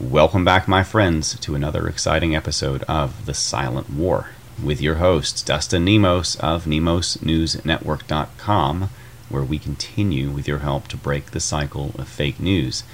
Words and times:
Welcome 0.00 0.44
back, 0.44 0.68
my 0.68 0.84
friends, 0.84 1.36
to 1.40 1.56
another 1.56 1.88
exciting 1.88 2.36
episode 2.36 2.84
of 2.84 3.26
The 3.26 3.34
Silent 3.34 3.90
War 3.90 4.28
with 4.62 4.80
your 4.80 4.94
host, 4.96 5.44
Dustin 5.44 5.84
Nemos 5.84 6.36
of 6.36 6.66
NemosNewsNetwork.com, 6.66 8.90
where 9.28 9.42
we 9.42 9.58
continue 9.58 10.30
with 10.30 10.46
your 10.46 10.60
help 10.60 10.86
to 10.88 10.96
break 10.96 11.32
the 11.32 11.40
cycle 11.40 11.96
of 11.98 12.06
fake 12.06 12.38
news, 12.38 12.84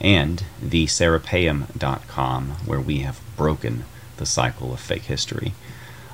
and 0.00 0.44
TheSerapeum.com, 0.62 2.50
where 2.64 2.80
we 2.80 3.00
have 3.00 3.20
broken 3.36 3.84
the 4.18 4.26
cycle 4.26 4.72
of 4.72 4.78
fake 4.78 5.02
history. 5.02 5.54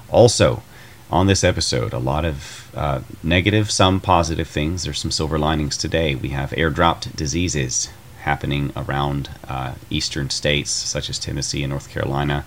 Also, 0.08 0.62
on 1.10 1.26
this 1.26 1.44
episode, 1.44 1.92
a 1.92 1.98
lot 1.98 2.24
of 2.24 2.74
uh, 2.74 3.02
negative, 3.22 3.70
some 3.70 4.00
positive 4.00 4.48
things. 4.48 4.84
There's 4.84 4.98
some 4.98 5.10
silver 5.10 5.38
linings 5.38 5.76
today. 5.76 6.14
We 6.14 6.30
have 6.30 6.52
airdropped 6.52 7.14
diseases 7.14 7.90
happening 8.22 8.72
around 8.76 9.30
uh, 9.46 9.74
eastern 9.90 10.30
states 10.30 10.70
such 10.70 11.08
as 11.08 11.18
Tennessee 11.18 11.62
and 11.62 11.70
North 11.70 11.90
Carolina 11.90 12.44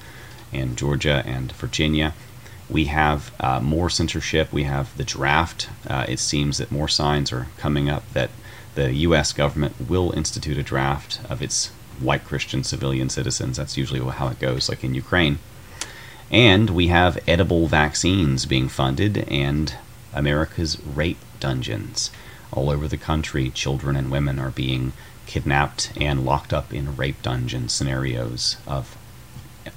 and 0.53 0.77
Georgia 0.77 1.23
and 1.25 1.51
Virginia. 1.53 2.13
We 2.69 2.85
have 2.85 3.33
uh, 3.39 3.59
more 3.59 3.89
censorship. 3.89 4.53
We 4.53 4.63
have 4.63 4.95
the 4.97 5.03
draft. 5.03 5.69
Uh, 5.87 6.05
it 6.07 6.19
seems 6.19 6.57
that 6.57 6.71
more 6.71 6.87
signs 6.87 7.31
are 7.31 7.47
coming 7.57 7.89
up 7.89 8.03
that 8.13 8.29
the 8.75 8.93
U.S. 8.93 9.33
government 9.33 9.75
will 9.89 10.11
institute 10.11 10.57
a 10.57 10.63
draft 10.63 11.19
of 11.29 11.41
its 11.41 11.67
white 11.99 12.23
Christian 12.23 12.63
civilian 12.63 13.09
citizens. 13.09 13.57
That's 13.57 13.77
usually 13.77 13.99
how 13.99 14.29
it 14.29 14.39
goes, 14.39 14.69
like 14.69 14.83
in 14.83 14.93
Ukraine. 14.93 15.39
And 16.31 16.69
we 16.69 16.87
have 16.87 17.19
edible 17.27 17.67
vaccines 17.67 18.45
being 18.45 18.69
funded 18.69 19.27
and 19.29 19.75
America's 20.13 20.81
rape 20.81 21.19
dungeons. 21.41 22.09
All 22.53 22.69
over 22.69 22.87
the 22.87 22.97
country, 22.97 23.49
children 23.49 23.95
and 23.95 24.09
women 24.09 24.39
are 24.39 24.51
being 24.51 24.93
kidnapped 25.25 25.91
and 25.99 26.25
locked 26.25 26.53
up 26.53 26.73
in 26.73 26.95
rape 26.95 27.21
dungeon 27.21 27.69
scenarios 27.69 28.57
of 28.67 28.97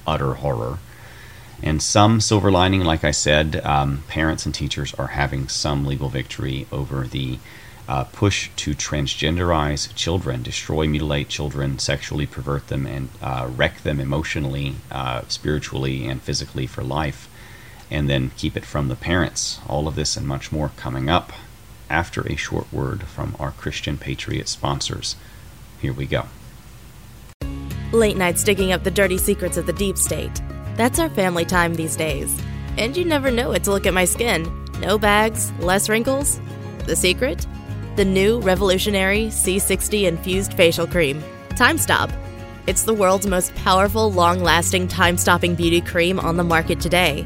utter 0.06 0.34
horror. 0.34 0.78
And 1.62 1.82
some 1.82 2.20
silver 2.20 2.50
lining, 2.50 2.82
like 2.84 3.05
I 3.05 3.10
said, 3.10 3.64
um, 3.64 4.02
parents 4.08 4.44
and 4.44 4.54
teachers 4.54 4.92
are 4.94 5.08
having 5.08 5.48
some 5.48 5.86
legal 5.86 6.08
victory 6.08 6.66
over 6.72 7.06
the 7.06 7.38
uh, 7.88 8.04
push 8.04 8.50
to 8.56 8.74
transgenderize 8.74 9.94
children, 9.94 10.42
destroy, 10.42 10.86
mutilate 10.86 11.28
children, 11.28 11.78
sexually 11.78 12.26
pervert 12.26 12.69
them, 12.69 12.86
and 12.86 13.08
uh, 13.22 13.48
wreck 13.54 13.82
them 13.82 14.00
emotionally, 14.00 14.76
uh, 14.91 15.22
spiritually, 15.28 16.06
and 16.06 16.22
physically 16.22 16.66
for 16.66 16.82
life, 16.82 17.28
and 17.91 18.08
then 18.08 18.30
keep 18.36 18.56
it 18.56 18.64
from 18.64 18.88
the 18.88 18.97
parents. 18.97 19.60
All 19.69 19.86
of 19.86 19.97
this 19.97 20.16
and 20.16 20.26
much 20.26 20.50
more 20.50 20.70
coming 20.76 21.08
up 21.08 21.32
after 21.91 22.26
a 22.26 22.36
short 22.36 22.72
word 22.72 23.02
from 23.04 23.36
our 23.38 23.52
Christian 23.52 23.98
Patriot 23.98 24.48
sponsors. 24.48 25.16
Here 25.80 25.92
we 25.92 26.06
go. 26.06 26.25
Late 27.92 28.17
nights 28.17 28.42
digging 28.42 28.72
up 28.72 28.83
the 28.83 28.91
dirty 28.91 29.19
secrets 29.19 29.56
of 29.56 29.67
the 29.67 29.72
deep 29.72 29.97
state. 29.97 30.42
That's 30.77 30.98
our 30.98 31.08
family 31.11 31.44
time 31.44 31.75
these 31.75 31.97
days. 31.97 32.36
And 32.77 32.97
you 32.97 33.05
never 33.05 33.31
know 33.31 33.53
it 33.53 33.62
to 33.64 33.70
look 33.70 33.86
at 33.86 33.94
my 33.94 34.05
skin. 34.05 34.50
No 34.81 34.98
bags, 34.98 35.53
less 35.61 35.89
wrinkles. 35.89 36.41
The 36.86 36.97
secret? 36.97 37.47
The 37.97 38.05
new 38.05 38.41
revolutionary 38.41 39.27
C60 39.27 40.08
infused 40.08 40.55
facial 40.55 40.86
cream. 40.86 41.22
Time 41.50 41.78
Stop. 41.78 42.11
It's 42.66 42.83
the 42.83 42.94
world's 42.94 43.27
most 43.27 43.55
powerful, 43.55 44.11
long 44.11 44.41
lasting, 44.41 44.88
time 44.88 45.16
stopping 45.16 45.55
beauty 45.55 45.81
cream 45.81 46.19
on 46.19 46.36
the 46.36 46.42
market 46.42 46.81
today. 46.81 47.25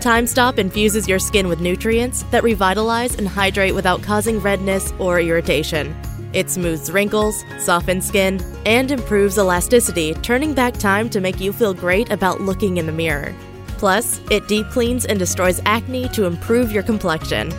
Time 0.00 0.26
Stop 0.26 0.58
infuses 0.58 1.08
your 1.08 1.20
skin 1.20 1.48
with 1.48 1.60
nutrients 1.60 2.24
that 2.24 2.42
revitalize 2.42 3.14
and 3.14 3.26
hydrate 3.26 3.74
without 3.74 4.02
causing 4.02 4.40
redness 4.40 4.92
or 4.98 5.20
irritation. 5.20 5.96
It 6.32 6.50
smooths 6.50 6.90
wrinkles, 6.90 7.44
softens 7.58 8.06
skin, 8.06 8.40
and 8.64 8.90
improves 8.90 9.38
elasticity, 9.38 10.14
turning 10.14 10.54
back 10.54 10.74
time 10.74 11.10
to 11.10 11.20
make 11.20 11.40
you 11.40 11.52
feel 11.52 11.74
great 11.74 12.10
about 12.10 12.40
looking 12.40 12.78
in 12.78 12.86
the 12.86 12.92
mirror. 12.92 13.34
Plus, 13.78 14.20
it 14.30 14.46
deep 14.48 14.66
cleans 14.68 15.04
and 15.04 15.18
destroys 15.18 15.60
acne 15.66 16.08
to 16.10 16.24
improve 16.24 16.72
your 16.72 16.82
complexion. 16.82 17.50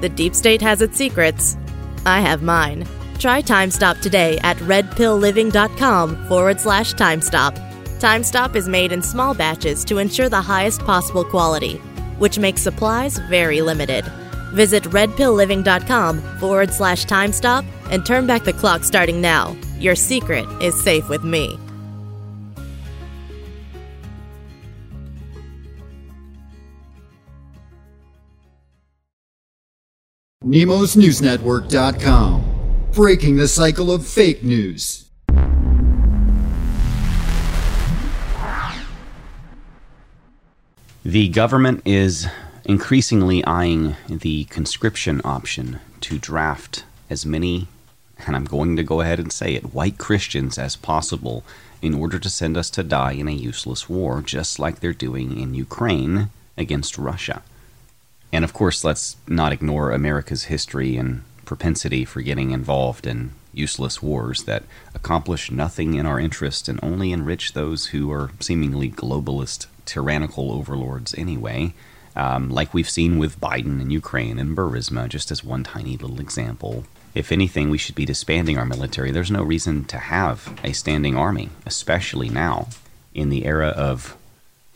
The 0.00 0.08
deep 0.08 0.34
state 0.34 0.60
has 0.62 0.82
its 0.82 0.96
secrets. 0.96 1.56
I 2.04 2.20
have 2.20 2.42
mine. 2.42 2.86
Try 3.18 3.40
Time 3.40 3.70
Stop 3.70 3.98
today 3.98 4.38
at 4.42 4.58
redpillliving.com 4.58 6.28
forward 6.28 6.60
slash 6.60 6.92
time 6.92 7.22
stop. 7.22 7.56
Time 7.98 8.22
Stop 8.22 8.54
is 8.54 8.68
made 8.68 8.92
in 8.92 9.02
small 9.02 9.32
batches 9.32 9.84
to 9.86 9.98
ensure 9.98 10.28
the 10.28 10.42
highest 10.42 10.82
possible 10.82 11.24
quality, 11.24 11.76
which 12.18 12.38
makes 12.38 12.60
supplies 12.60 13.16
very 13.30 13.62
limited. 13.62 14.04
Visit 14.54 14.84
redpillliving.com 14.84 16.38
forward 16.38 16.72
slash 16.72 17.04
time 17.04 17.32
stop 17.32 17.64
and 17.90 18.06
turn 18.06 18.26
back 18.26 18.44
the 18.44 18.52
clock 18.52 18.84
starting 18.84 19.20
now. 19.20 19.56
Your 19.78 19.96
secret 19.96 20.46
is 20.62 20.80
safe 20.82 21.08
with 21.08 21.24
me. 21.24 21.58
NemosNewsNetwork.com. 30.44 32.44
Breaking 32.92 33.36
the 33.36 33.48
cycle 33.48 33.90
of 33.90 34.06
fake 34.06 34.44
news. 34.44 35.10
The 41.04 41.28
government 41.28 41.82
is 41.84 42.28
increasingly 42.64 43.44
eyeing 43.44 43.94
the 44.08 44.44
conscription 44.44 45.20
option 45.24 45.80
to 46.00 46.18
draft 46.18 46.84
as 47.10 47.26
many, 47.26 47.68
and 48.26 48.34
I'm 48.34 48.46
going 48.46 48.76
to 48.76 48.82
go 48.82 49.00
ahead 49.00 49.20
and 49.20 49.32
say 49.32 49.54
it, 49.54 49.74
white 49.74 49.98
Christians 49.98 50.56
as 50.58 50.76
possible 50.76 51.44
in 51.82 51.94
order 51.94 52.18
to 52.18 52.30
send 52.30 52.56
us 52.56 52.70
to 52.70 52.82
die 52.82 53.12
in 53.12 53.28
a 53.28 53.32
useless 53.32 53.88
war, 53.88 54.22
just 54.22 54.58
like 54.58 54.80
they're 54.80 54.94
doing 54.94 55.38
in 55.38 55.54
Ukraine 55.54 56.30
against 56.56 56.96
Russia. 56.96 57.42
And 58.32 58.44
of 58.44 58.54
course, 58.54 58.82
let's 58.82 59.16
not 59.28 59.52
ignore 59.52 59.92
America's 59.92 60.44
history 60.44 60.96
and 60.96 61.22
propensity 61.44 62.06
for 62.06 62.22
getting 62.22 62.52
involved 62.52 63.06
in 63.06 63.32
useless 63.52 64.02
wars 64.02 64.44
that 64.44 64.64
accomplish 64.94 65.50
nothing 65.50 65.94
in 65.94 66.06
our 66.06 66.18
interest 66.18 66.68
and 66.68 66.80
only 66.82 67.12
enrich 67.12 67.52
those 67.52 67.86
who 67.88 68.10
are 68.10 68.30
seemingly 68.40 68.90
globalist, 68.90 69.66
tyrannical 69.84 70.50
overlords 70.50 71.14
anyway 71.18 71.74
um, 72.16 72.50
like 72.50 72.72
we've 72.72 72.88
seen 72.88 73.18
with 73.18 73.40
Biden 73.40 73.80
and 73.80 73.92
Ukraine 73.92 74.38
and 74.38 74.56
Burisma, 74.56 75.08
just 75.08 75.30
as 75.30 75.44
one 75.44 75.64
tiny 75.64 75.96
little 75.96 76.20
example. 76.20 76.84
If 77.14 77.30
anything, 77.30 77.70
we 77.70 77.78
should 77.78 77.94
be 77.94 78.04
disbanding 78.06 78.58
our 78.58 78.64
military. 78.64 79.10
There's 79.10 79.30
no 79.30 79.42
reason 79.42 79.84
to 79.84 79.98
have 79.98 80.58
a 80.64 80.72
standing 80.72 81.16
army, 81.16 81.50
especially 81.64 82.28
now 82.28 82.68
in 83.14 83.28
the 83.28 83.44
era 83.44 83.68
of 83.68 84.16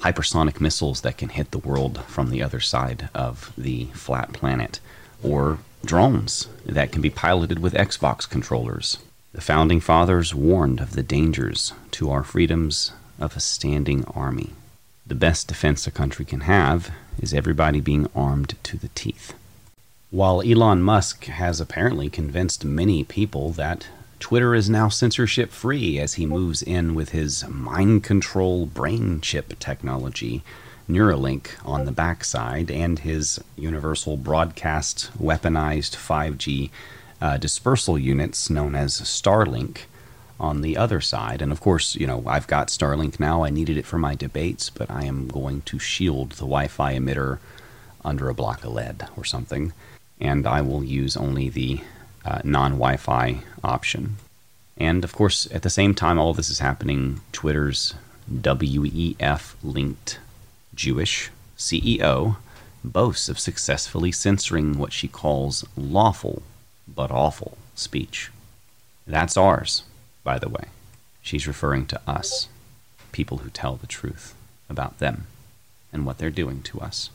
hypersonic 0.00 0.60
missiles 0.60 1.00
that 1.00 1.18
can 1.18 1.30
hit 1.30 1.50
the 1.50 1.58
world 1.58 2.04
from 2.06 2.30
the 2.30 2.42
other 2.42 2.60
side 2.60 3.08
of 3.14 3.52
the 3.58 3.86
flat 3.86 4.32
planet, 4.32 4.78
or 5.22 5.58
drones 5.84 6.48
that 6.64 6.92
can 6.92 7.02
be 7.02 7.10
piloted 7.10 7.58
with 7.58 7.74
Xbox 7.74 8.28
controllers. 8.28 8.98
The 9.32 9.40
founding 9.40 9.80
fathers 9.80 10.34
warned 10.34 10.80
of 10.80 10.92
the 10.92 11.02
dangers 11.02 11.72
to 11.92 12.10
our 12.10 12.22
freedoms 12.22 12.92
of 13.18 13.36
a 13.36 13.40
standing 13.40 14.04
army. 14.14 14.50
The 15.08 15.14
best 15.14 15.48
defense 15.48 15.86
a 15.86 15.90
country 15.90 16.26
can 16.26 16.40
have 16.40 16.90
is 17.18 17.32
everybody 17.32 17.80
being 17.80 18.10
armed 18.14 18.56
to 18.62 18.76
the 18.76 18.88
teeth. 18.88 19.32
While 20.10 20.42
Elon 20.42 20.82
Musk 20.82 21.24
has 21.24 21.62
apparently 21.62 22.10
convinced 22.10 22.62
many 22.62 23.04
people 23.04 23.50
that 23.52 23.88
Twitter 24.20 24.54
is 24.54 24.68
now 24.68 24.90
censorship 24.90 25.50
free 25.50 25.98
as 25.98 26.14
he 26.14 26.26
moves 26.26 26.60
in 26.60 26.94
with 26.94 27.10
his 27.10 27.48
mind 27.48 28.04
control 28.04 28.66
brain 28.66 29.22
chip 29.22 29.58
technology, 29.58 30.42
Neuralink, 30.86 31.52
on 31.64 31.86
the 31.86 31.92
backside, 31.92 32.70
and 32.70 32.98
his 32.98 33.40
universal 33.56 34.18
broadcast 34.18 35.10
weaponized 35.18 35.96
5G 35.96 36.68
uh, 37.22 37.38
dispersal 37.38 37.98
units 37.98 38.50
known 38.50 38.74
as 38.74 39.00
Starlink 39.00 39.86
on 40.40 40.60
the 40.60 40.76
other 40.76 41.00
side. 41.00 41.42
And 41.42 41.50
of 41.52 41.60
course, 41.60 41.94
you 41.96 42.06
know, 42.06 42.22
I've 42.26 42.46
got 42.46 42.68
Starlink 42.68 43.18
now. 43.18 43.44
I 43.44 43.50
needed 43.50 43.76
it 43.76 43.86
for 43.86 43.98
my 43.98 44.14
debates, 44.14 44.70
but 44.70 44.90
I 44.90 45.04
am 45.04 45.28
going 45.28 45.62
to 45.62 45.78
shield 45.78 46.32
the 46.32 46.46
Wi 46.46 46.68
Fi 46.68 46.94
emitter 46.94 47.38
under 48.04 48.28
a 48.28 48.34
block 48.34 48.64
of 48.64 48.72
lead 48.72 49.08
or 49.16 49.24
something. 49.24 49.72
And 50.20 50.46
I 50.46 50.60
will 50.60 50.84
use 50.84 51.16
only 51.16 51.48
the 51.48 51.80
uh, 52.24 52.40
non 52.44 52.72
Wi 52.72 52.96
Fi 52.96 53.40
option. 53.64 54.16
And 54.76 55.02
of 55.02 55.12
course, 55.12 55.48
at 55.52 55.62
the 55.62 55.70
same 55.70 55.94
time, 55.94 56.18
all 56.18 56.34
this 56.34 56.50
is 56.50 56.60
happening, 56.60 57.20
Twitter's 57.32 57.94
WEF 58.30 59.54
linked 59.62 60.20
Jewish 60.74 61.30
CEO 61.56 62.36
boasts 62.84 63.28
of 63.28 63.40
successfully 63.40 64.12
censoring 64.12 64.78
what 64.78 64.92
she 64.92 65.08
calls 65.08 65.64
lawful 65.76 66.42
but 66.86 67.10
awful 67.10 67.58
speech. 67.74 68.30
That's 69.04 69.36
ours 69.36 69.82
by 70.24 70.38
the 70.38 70.48
way. 70.48 70.66
She's 71.22 71.46
referring 71.46 71.86
to 71.86 72.00
us, 72.06 72.48
people 73.12 73.38
who 73.38 73.50
tell 73.50 73.76
the 73.76 73.86
truth 73.86 74.34
about 74.70 74.98
them 74.98 75.26
and 75.92 76.04
what 76.04 76.18
they're 76.18 76.30
doing 76.30 76.62
to 76.62 76.80
us. 76.80 77.10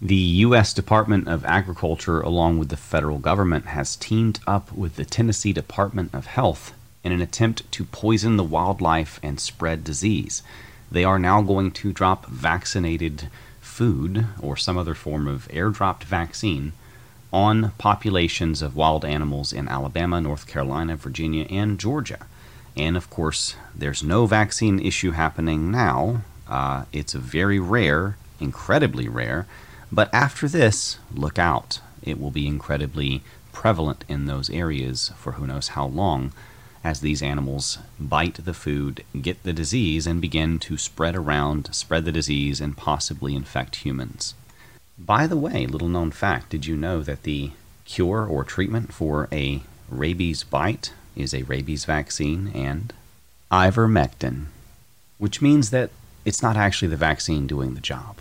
The 0.00 0.14
U.S. 0.14 0.74
Department 0.74 1.26
of 1.26 1.44
Agriculture, 1.46 2.20
along 2.20 2.58
with 2.58 2.68
the 2.68 2.76
federal 2.76 3.18
government, 3.18 3.66
has 3.66 3.96
teamed 3.96 4.40
up 4.46 4.70
with 4.72 4.96
the 4.96 5.06
Tennessee 5.06 5.54
Department 5.54 6.14
of 6.14 6.26
Health 6.26 6.74
in 7.02 7.12
an 7.12 7.22
attempt 7.22 7.70
to 7.72 7.84
poison 7.84 8.36
the 8.36 8.44
wildlife 8.44 9.18
and 9.22 9.40
spread 9.40 9.84
disease. 9.84 10.42
They 10.90 11.04
are 11.04 11.18
now 11.18 11.40
going 11.40 11.70
to 11.72 11.92
drop 11.92 12.26
vaccinated 12.26 13.30
food 13.60 14.26
or 14.40 14.56
some 14.56 14.76
other 14.76 14.94
form 14.94 15.26
of 15.26 15.48
airdropped 15.48 16.04
vaccine 16.04 16.72
on 17.32 17.72
populations 17.78 18.62
of 18.62 18.76
wild 18.76 19.04
animals 19.04 19.52
in 19.52 19.68
Alabama, 19.68 20.20
North 20.20 20.46
Carolina, 20.46 20.96
Virginia, 20.96 21.46
and 21.50 21.78
Georgia. 21.78 22.26
And 22.76 22.96
of 22.96 23.10
course, 23.10 23.56
there's 23.74 24.02
no 24.02 24.26
vaccine 24.26 24.78
issue 24.78 25.12
happening 25.12 25.70
now. 25.70 26.22
Uh, 26.48 26.84
it's 26.92 27.14
very 27.14 27.58
rare, 27.58 28.16
incredibly 28.40 29.08
rare. 29.08 29.46
But 29.90 30.12
after 30.12 30.48
this, 30.48 30.98
look 31.14 31.38
out. 31.38 31.80
It 32.02 32.20
will 32.20 32.30
be 32.30 32.46
incredibly 32.46 33.22
prevalent 33.52 34.04
in 34.08 34.26
those 34.26 34.50
areas 34.50 35.12
for 35.16 35.32
who 35.32 35.46
knows 35.46 35.68
how 35.68 35.86
long 35.86 36.32
as 36.84 37.00
these 37.00 37.22
animals 37.22 37.78
bite 37.98 38.44
the 38.44 38.54
food, 38.54 39.02
get 39.20 39.42
the 39.42 39.52
disease, 39.52 40.06
and 40.06 40.20
begin 40.20 40.58
to 40.60 40.76
spread 40.76 41.16
around, 41.16 41.74
spread 41.74 42.04
the 42.04 42.12
disease, 42.12 42.60
and 42.60 42.76
possibly 42.76 43.34
infect 43.34 43.76
humans. 43.76 44.34
By 44.98 45.26
the 45.26 45.36
way, 45.36 45.66
little 45.66 45.88
known 45.88 46.10
fact 46.10 46.50
did 46.50 46.66
you 46.66 46.76
know 46.76 47.02
that 47.02 47.24
the 47.24 47.50
cure 47.84 48.26
or 48.26 48.44
treatment 48.44 48.92
for 48.92 49.28
a 49.30 49.62
rabies 49.88 50.42
bite 50.42 50.92
is 51.14 51.32
a 51.34 51.42
rabies 51.42 51.84
vaccine 51.84 52.50
and 52.54 52.92
ivermectin, 53.50 54.46
which 55.18 55.42
means 55.42 55.70
that 55.70 55.90
it's 56.24 56.42
not 56.42 56.56
actually 56.56 56.88
the 56.88 56.96
vaccine 56.96 57.46
doing 57.46 57.74
the 57.74 57.80
job. 57.80 58.20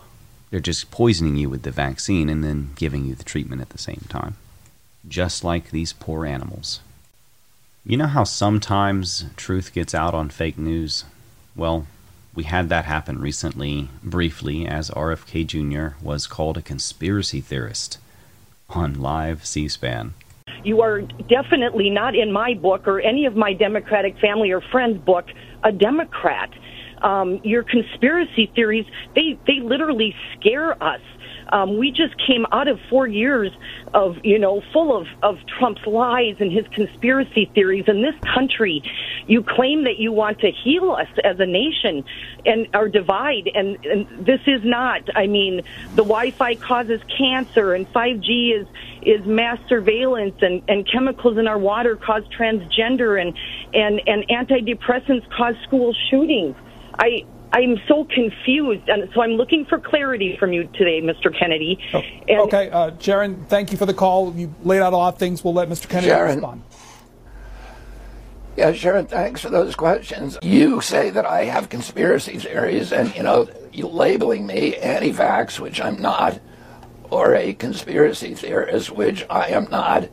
They're 0.52 0.60
just 0.60 0.92
poisoning 0.92 1.38
you 1.38 1.50
with 1.50 1.64
the 1.64 1.72
vaccine 1.72 2.30
and 2.30 2.44
then 2.44 2.72
giving 2.76 3.06
you 3.06 3.16
the 3.16 3.24
treatment 3.24 3.62
at 3.62 3.70
the 3.70 3.78
same 3.78 4.06
time. 4.10 4.36
Just 5.08 5.44
like 5.44 5.72
these 5.72 5.94
poor 5.94 6.26
animals. 6.26 6.82
You 7.86 7.98
know 7.98 8.08
how 8.08 8.24
sometimes 8.24 9.26
truth 9.36 9.74
gets 9.74 9.94
out 9.94 10.14
on 10.14 10.30
fake 10.30 10.58
news? 10.58 11.06
Well, 11.56 11.88
we 12.36 12.44
had 12.44 12.70
that 12.70 12.86
happen 12.86 13.20
recently, 13.20 13.88
briefly, 14.04 14.68
as 14.68 14.90
RFK 14.90 15.48
Jr. 15.48 15.98
was 16.04 16.28
called 16.28 16.58
a 16.58 16.62
conspiracy 16.62 17.40
theorist 17.40 17.98
on 18.70 19.00
live 19.00 19.46
C 19.46 19.68
SPAN. 19.70 20.14
You 20.64 20.82
are 20.82 21.02
definitely 21.02 21.90
not 21.90 22.16
in 22.16 22.32
my 22.32 22.54
book 22.54 22.88
or 22.88 23.00
any 23.00 23.26
of 23.26 23.36
my 23.36 23.54
Democratic 23.54 24.20
family 24.20 24.52
or 24.52 24.62
friends' 24.62 24.98
book 24.98 25.26
a 25.64 25.72
Democrat. 25.72 26.50
Um, 27.02 27.40
your 27.44 27.64
conspiracy 27.64 28.52
theories, 28.56 28.86
they, 29.16 29.40
they 29.48 29.60
literally 29.62 30.16
scare 30.34 30.82
us. 30.84 31.02
Um, 31.50 31.78
we 31.78 31.92
just 31.92 32.16
came 32.26 32.46
out 32.52 32.68
of 32.68 32.80
four 32.90 33.08
years 33.08 33.52
of, 33.94 34.18
you 34.24 34.40
know, 34.40 34.62
full 34.74 34.96
of, 34.96 35.08
of 35.22 35.38
Trump's 35.60 35.86
lies 35.86 36.36
and 36.40 36.52
his 36.52 36.66
conspiracy 36.70 37.50
theories. 37.54 37.86
In 37.88 38.02
this 38.02 38.16
country, 38.34 38.84
you 39.28 39.44
claim 39.44 39.84
that 39.86 39.98
you 39.98 40.12
want 40.12 40.40
to 40.40 40.52
heal 40.52 40.92
us 40.92 41.08
as 41.24 41.40
a 41.40 41.46
nation 41.46 42.04
and 42.46 42.68
our 42.74 42.90
divide, 42.90 43.50
and, 43.54 43.84
and 43.86 44.26
this 44.26 44.42
is 44.48 44.62
not. 44.64 45.02
I 45.16 45.28
mean, 45.28 45.62
the 45.92 46.04
Wi-Fi 46.04 46.56
causes 46.56 47.02
cancer, 47.18 47.74
and 47.74 47.92
5G 47.92 48.62
is 48.62 48.68
is 49.02 49.26
mass 49.26 49.60
surveillance, 49.70 50.36
and, 50.42 50.64
and 50.68 50.90
chemicals 50.92 51.38
in 51.38 51.48
our 51.48 51.60
water 51.60 51.96
cause 51.96 52.24
transgender, 52.38 53.22
and 53.22 53.36
and 53.74 54.02
and 54.08 54.28
antidepressants 54.30 55.30
cause 55.32 55.56
school 55.64 55.94
shootings. 56.10 56.56
I 56.98 57.26
I'm 57.56 57.80
so 57.88 58.04
confused, 58.04 58.90
and 58.90 59.10
so 59.14 59.22
I'm 59.22 59.32
looking 59.32 59.64
for 59.64 59.80
clarity 59.80 60.36
from 60.38 60.52
you 60.52 60.66
today, 60.74 61.02
Mr. 61.02 61.34
Kennedy. 61.34 61.80
Oh, 61.94 62.04
and 62.28 62.40
okay, 62.42 62.70
uh, 62.70 62.92
Sharon, 63.00 63.46
thank 63.46 63.72
you 63.72 63.78
for 63.78 63.86
the 63.86 63.94
call. 63.94 64.34
You 64.36 64.54
laid 64.64 64.82
out 64.82 64.92
a 64.92 64.98
lot 64.98 65.14
of 65.14 65.20
things. 65.20 65.42
We'll 65.42 65.54
let 65.54 65.70
Mr. 65.70 65.88
Kennedy 65.88 66.10
Sharon. 66.10 66.36
respond. 66.36 66.64
Yeah, 68.58 68.74
Sharon, 68.74 69.06
thanks 69.06 69.40
for 69.40 69.50
those 69.50 69.74
questions. 69.74 70.38
You 70.42 70.82
say 70.82 71.10
that 71.12 71.26
I 71.26 71.46
have 71.46 71.70
conspiracy 71.70 72.40
theories, 72.40 72.92
and 72.92 73.16
you 73.16 73.24
know, 73.24 73.48
you 73.72 73.88
labeling 73.88 74.46
me 74.46 74.76
anti-vax, 74.76 75.58
which 75.58 75.80
I'm 75.80 76.02
not, 76.02 76.42
or 77.10 77.36
a 77.36 77.54
conspiracy 77.54 78.34
theorist, 78.34 78.92
which 78.92 79.26
I 79.30 79.48
am 79.48 79.70
not. 79.72 80.10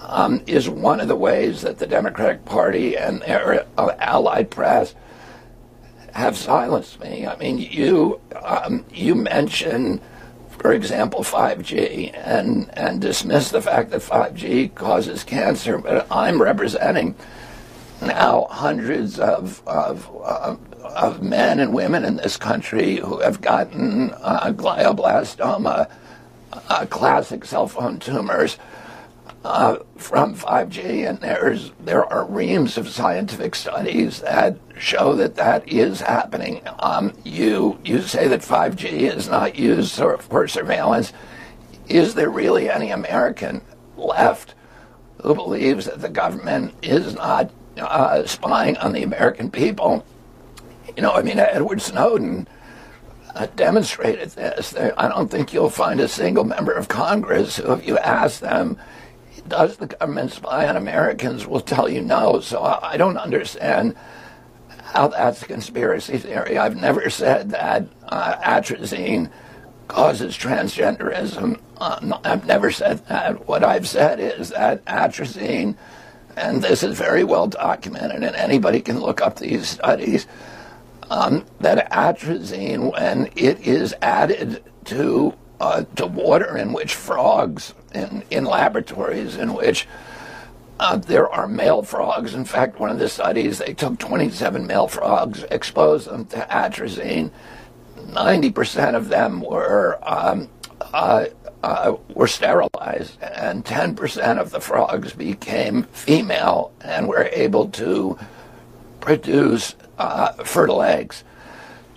Um, 0.00 0.42
is 0.46 0.68
one 0.68 1.00
of 1.00 1.08
the 1.08 1.16
ways 1.16 1.62
that 1.62 1.78
the 1.78 1.86
Democratic 1.86 2.44
Party 2.44 2.96
and 2.96 3.22
their 3.22 3.66
uh, 3.78 3.92
allied 3.98 4.50
press 4.50 4.94
have 6.16 6.36
silenced 6.36 6.98
me. 7.00 7.26
I 7.26 7.36
mean, 7.36 7.58
you 7.58 8.20
um, 8.42 8.84
you 8.92 9.14
mention, 9.14 10.00
for 10.58 10.72
example, 10.72 11.20
5G 11.20 12.12
and 12.16 12.70
and 12.76 13.00
dismiss 13.00 13.50
the 13.50 13.60
fact 13.60 13.90
that 13.90 14.00
5G 14.00 14.74
causes 14.74 15.24
cancer, 15.24 15.76
but 15.78 16.06
I'm 16.10 16.40
representing 16.40 17.14
now 18.00 18.46
hundreds 18.50 19.18
of 19.18 19.62
of, 19.66 20.10
uh, 20.24 20.56
of 20.82 21.22
men 21.22 21.60
and 21.60 21.74
women 21.74 22.04
in 22.04 22.16
this 22.16 22.38
country 22.38 22.96
who 22.96 23.20
have 23.20 23.42
gotten 23.42 24.10
uh, 24.22 24.52
glioblastoma, 24.52 25.90
uh, 26.52 26.86
classic 26.86 27.44
cell 27.44 27.68
phone 27.68 27.98
tumors 27.98 28.56
uh, 29.46 29.78
from 29.96 30.34
5G, 30.34 31.08
and 31.08 31.20
there's 31.20 31.70
there 31.78 32.04
are 32.12 32.26
reams 32.26 32.76
of 32.76 32.88
scientific 32.88 33.54
studies 33.54 34.20
that 34.22 34.58
show 34.76 35.14
that 35.14 35.36
that 35.36 35.66
is 35.68 36.00
happening. 36.00 36.62
Um, 36.80 37.12
you 37.24 37.78
you 37.84 38.02
say 38.02 38.26
that 38.26 38.40
5G 38.40 38.84
is 39.02 39.28
not 39.28 39.56
used 39.56 39.94
for, 39.94 40.48
surveillance. 40.48 41.12
Is 41.88 42.14
there 42.14 42.28
really 42.28 42.68
any 42.68 42.90
American 42.90 43.62
left 43.96 44.56
who 45.22 45.32
believes 45.32 45.84
that 45.86 46.00
the 46.00 46.08
government 46.08 46.74
is 46.82 47.14
not 47.14 47.48
uh, 47.78 48.26
spying 48.26 48.76
on 48.78 48.92
the 48.92 49.04
American 49.04 49.48
people? 49.48 50.04
You 50.96 51.02
know, 51.02 51.12
I 51.12 51.22
mean, 51.22 51.38
Edward 51.38 51.80
Snowden. 51.80 52.48
Uh, 53.34 53.46
demonstrated 53.54 54.30
this. 54.30 54.74
I 54.74 55.08
don't 55.08 55.30
think 55.30 55.52
you'll 55.52 55.68
find 55.68 56.00
a 56.00 56.08
single 56.08 56.44
member 56.44 56.72
of 56.72 56.88
Congress 56.88 57.58
who, 57.58 57.74
if 57.74 57.86
you 57.86 57.98
ask 57.98 58.40
them, 58.40 58.78
does 59.48 59.76
the 59.76 59.86
government 59.86 60.32
spy 60.32 60.68
on 60.68 60.76
Americans 60.76 61.46
will 61.46 61.60
tell 61.60 61.88
you 61.88 62.02
no. 62.02 62.40
So 62.40 62.62
I 62.62 62.96
don't 62.96 63.16
understand 63.16 63.96
how 64.68 65.08
that's 65.08 65.42
a 65.42 65.46
conspiracy 65.46 66.18
theory. 66.18 66.58
I've 66.58 66.76
never 66.76 67.10
said 67.10 67.50
that 67.50 67.86
uh, 68.08 68.36
atrazine 68.36 69.30
causes 69.88 70.36
transgenderism. 70.36 71.60
Uh, 71.76 72.18
I've 72.24 72.46
never 72.46 72.70
said 72.70 73.06
that. 73.08 73.46
What 73.46 73.64
I've 73.64 73.88
said 73.88 74.20
is 74.20 74.50
that 74.50 74.84
atrazine, 74.86 75.76
and 76.36 76.62
this 76.62 76.82
is 76.82 76.96
very 76.96 77.24
well 77.24 77.46
documented, 77.46 78.22
and 78.22 78.36
anybody 78.36 78.80
can 78.80 79.00
look 79.00 79.20
up 79.20 79.38
these 79.38 79.68
studies, 79.68 80.26
um, 81.10 81.44
that 81.60 81.90
atrazine, 81.90 82.92
when 82.92 83.26
it 83.36 83.60
is 83.60 83.94
added 84.02 84.62
to 84.86 85.34
uh, 85.60 85.84
to 85.96 86.06
water 86.06 86.56
in 86.56 86.72
which 86.72 86.94
frogs 86.94 87.74
in, 87.96 88.22
in 88.30 88.44
laboratories 88.44 89.36
in 89.36 89.54
which 89.54 89.86
uh, 90.78 90.96
there 90.96 91.28
are 91.28 91.46
male 91.46 91.82
frogs. 91.82 92.34
In 92.34 92.44
fact, 92.44 92.78
one 92.78 92.90
of 92.90 92.98
the 92.98 93.08
studies, 93.08 93.58
they 93.58 93.72
took 93.72 93.98
27 93.98 94.66
male 94.66 94.88
frogs, 94.88 95.44
exposed 95.50 96.08
them 96.08 96.26
to 96.26 96.46
atrazine. 96.50 97.30
90% 97.96 98.94
of 98.94 99.08
them 99.08 99.40
were 99.40 99.98
um, 100.02 100.48
uh, 100.92 101.26
uh, 101.62 101.96
were 102.14 102.28
sterilized, 102.28 103.20
and 103.22 103.64
10% 103.64 104.38
of 104.38 104.50
the 104.50 104.60
frogs 104.60 105.12
became 105.14 105.82
female 105.84 106.70
and 106.82 107.08
were 107.08 107.28
able 107.32 107.68
to 107.70 108.16
produce 109.00 109.74
uh, 109.98 110.32
fertile 110.44 110.82
eggs. 110.82 111.24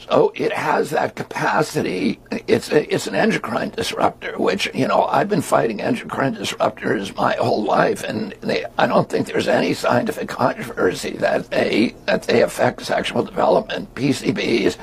So 0.10 0.32
it 0.34 0.52
has 0.52 0.90
that 0.90 1.16
capacity. 1.16 2.20
It's 2.48 2.72
a, 2.72 2.92
it's 2.92 3.06
an 3.06 3.14
endocrine 3.14 3.70
disruptor, 3.70 4.40
which 4.40 4.68
you 4.74 4.88
know 4.88 5.04
I've 5.06 5.30
been 5.30 5.44
fighting 5.44 5.82
endocrine 5.82 6.34
disruptors 6.34 7.16
my 7.16 7.34
whole 7.36 7.64
life, 7.64 8.04
and 8.04 8.32
they, 8.42 8.66
I 8.80 8.88
don't 8.88 9.08
think 9.08 9.28
there's 9.28 9.48
any 9.48 9.76
scientific 9.76 10.28
controversy 10.28 11.12
that 11.18 11.52
they 11.52 11.96
that 12.08 12.24
they 12.24 12.42
affect 12.42 12.82
sexual 12.82 13.22
development. 13.22 13.94
PCBs, 13.94 14.78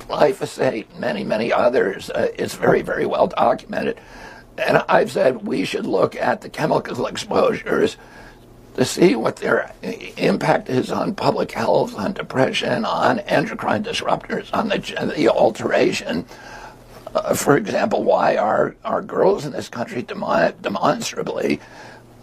glyphosate, 0.00 0.94
many 0.98 1.24
many 1.24 1.50
others. 1.50 2.10
Uh, 2.10 2.28
it's 2.38 2.54
very 2.54 2.82
very 2.82 3.06
well 3.06 3.28
documented, 3.28 3.98
and 4.58 4.84
I've 4.90 5.10
said 5.10 5.46
we 5.46 5.64
should 5.64 5.86
look 5.86 6.14
at 6.16 6.42
the 6.42 6.50
chemical 6.50 7.06
exposures 7.06 7.96
to 8.76 8.84
see 8.84 9.16
what 9.16 9.36
their 9.36 9.72
impact 10.18 10.68
is 10.68 10.92
on 10.92 11.14
public 11.14 11.52
health, 11.52 11.94
on 11.96 12.12
depression, 12.12 12.84
on 12.84 13.20
endocrine 13.20 13.82
disruptors, 13.82 14.52
on 14.52 14.68
the, 14.68 15.14
the 15.16 15.28
alteration. 15.28 16.26
Uh, 17.14 17.34
for 17.34 17.56
example, 17.56 18.04
why 18.04 18.36
are, 18.36 18.76
are 18.84 19.00
girls 19.00 19.46
in 19.46 19.52
this 19.52 19.70
country 19.70 20.02
demo- 20.02 20.52
demonstrably 20.60 21.58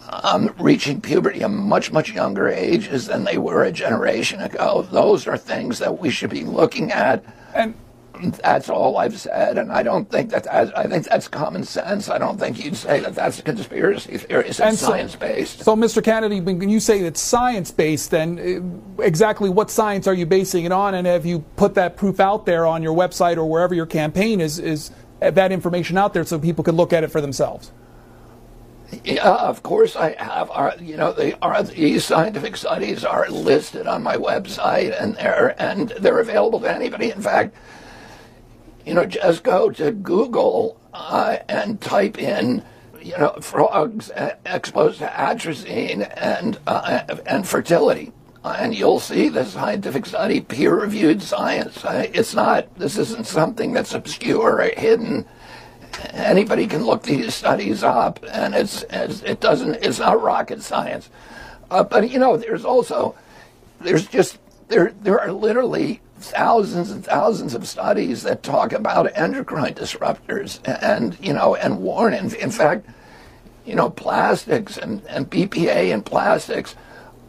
um, 0.09 0.53
reaching 0.59 1.01
puberty 1.01 1.41
at 1.41 1.49
much, 1.49 1.91
much 1.91 2.11
younger 2.11 2.47
ages 2.47 3.07
than 3.07 3.23
they 3.23 3.39
were 3.39 3.63
a 3.63 3.71
generation 3.71 4.39
ago? 4.39 4.87
Those 4.91 5.25
are 5.25 5.37
things 5.37 5.79
that 5.79 5.99
we 5.99 6.11
should 6.11 6.29
be 6.29 6.43
looking 6.43 6.91
at. 6.91 7.25
And 7.55 7.73
that's 8.21 8.69
all 8.69 8.97
I've 8.97 9.19
said, 9.19 9.57
and 9.57 9.71
I 9.71 9.83
don't 9.83 10.09
think 10.09 10.29
that, 10.31 10.47
I 10.53 10.83
think 10.87 11.05
that's 11.05 11.27
common 11.27 11.63
sense. 11.63 12.09
I 12.09 12.17
don't 12.17 12.39
think 12.39 12.63
you'd 12.63 12.75
say 12.75 12.99
that 12.99 13.15
that's 13.15 13.39
a 13.39 13.41
conspiracy 13.41 14.17
theory. 14.17 14.47
It's 14.47 14.59
And 14.59 14.77
science 14.77 15.15
based. 15.15 15.61
So, 15.61 15.75
Mr. 15.75 16.03
Kennedy, 16.03 16.39
when 16.39 16.69
you 16.69 16.79
say 16.79 16.99
it's 16.99 17.19
science 17.19 17.71
based, 17.71 18.11
then 18.11 18.93
uh, 18.97 19.01
exactly 19.01 19.49
what 19.49 19.71
science 19.71 20.07
are 20.07 20.13
you 20.13 20.25
basing 20.25 20.65
it 20.65 20.71
on? 20.71 20.93
And 20.93 21.07
have 21.07 21.25
you 21.25 21.39
put 21.55 21.73
that 21.75 21.97
proof 21.97 22.19
out 22.19 22.45
there 22.45 22.65
on 22.65 22.83
your 22.83 22.95
website 22.95 23.37
or 23.37 23.45
wherever 23.45 23.73
your 23.73 23.87
campaign 23.87 24.39
is, 24.39 24.59
is 24.59 24.91
that 25.19 25.51
information 25.51 25.97
out 25.97 26.13
there 26.13 26.23
so 26.23 26.37
people 26.37 26.63
can 26.63 26.75
look 26.75 26.93
at 26.93 27.03
it 27.03 27.09
for 27.09 27.21
themselves? 27.21 27.71
Yeah, 29.03 29.35
of 29.35 29.63
course 29.63 29.95
I 29.95 30.15
have. 30.21 30.51
Our, 30.51 30.75
you 30.79 30.97
know, 30.97 31.13
the, 31.13 31.37
our, 31.41 31.63
these 31.63 32.05
scientific 32.05 32.55
studies 32.55 33.03
are 33.03 33.27
listed 33.29 33.87
on 33.87 34.03
my 34.03 34.17
website, 34.17 34.99
and 35.01 35.15
they're 35.15 35.55
and 35.59 35.89
they're 35.99 36.19
available 36.19 36.59
to 36.59 36.71
anybody. 36.71 37.09
In 37.09 37.21
fact, 37.21 37.55
you 38.85 38.93
know, 38.93 39.05
just 39.05 39.43
go 39.43 39.69
to 39.71 39.91
Google 39.91 40.79
uh, 40.93 41.37
and 41.49 41.79
type 41.81 42.17
in, 42.17 42.63
you 43.01 43.17
know, 43.17 43.35
frogs 43.41 44.11
exposed 44.45 44.99
to 44.99 45.07
atrazine 45.07 46.11
and 46.15 46.59
uh, 46.67 47.03
and 47.25 47.47
fertility, 47.47 48.11
and 48.43 48.75
you'll 48.75 48.99
see 48.99 49.29
the 49.29 49.45
scientific 49.45 50.05
study, 50.05 50.41
peer-reviewed 50.41 51.21
science. 51.21 51.83
Uh, 51.83 52.07
it's 52.13 52.33
not. 52.33 52.73
This 52.77 52.97
isn't 52.97 53.27
something 53.27 53.73
that's 53.73 53.93
obscure 53.93 54.61
or 54.61 54.71
hidden 54.77 55.25
anybody 56.13 56.67
can 56.67 56.83
look 56.83 57.03
these 57.03 57.33
studies 57.33 57.83
up, 57.83 58.19
and 58.31 58.53
it's, 58.55 58.83
it's 58.89 59.21
it 59.23 59.39
doesn't 59.39 59.75
it's 59.75 59.99
not 59.99 60.21
rocket 60.21 60.61
science. 60.61 61.09
Uh, 61.69 61.83
but 61.83 62.09
you 62.09 62.19
know, 62.19 62.37
there's 62.37 62.65
also 62.65 63.15
there's 63.81 64.07
just 64.07 64.37
there 64.67 64.93
there 65.01 65.19
are 65.19 65.31
literally 65.31 66.01
thousands 66.23 66.91
and 66.91 67.03
thousands 67.03 67.53
of 67.53 67.67
studies 67.67 68.23
that 68.23 68.43
talk 68.43 68.71
about 68.71 69.15
endocrine 69.15 69.73
disruptors 69.73 70.59
and 70.65 71.17
you 71.21 71.33
know 71.33 71.55
and 71.55 71.79
warn. 71.79 72.13
In, 72.13 72.33
in 72.35 72.51
fact, 72.51 72.87
you 73.65 73.75
know, 73.75 73.89
plastics 73.89 74.77
and, 74.77 75.05
and 75.05 75.29
BPA 75.29 75.91
in 75.91 76.01
plastics 76.01 76.75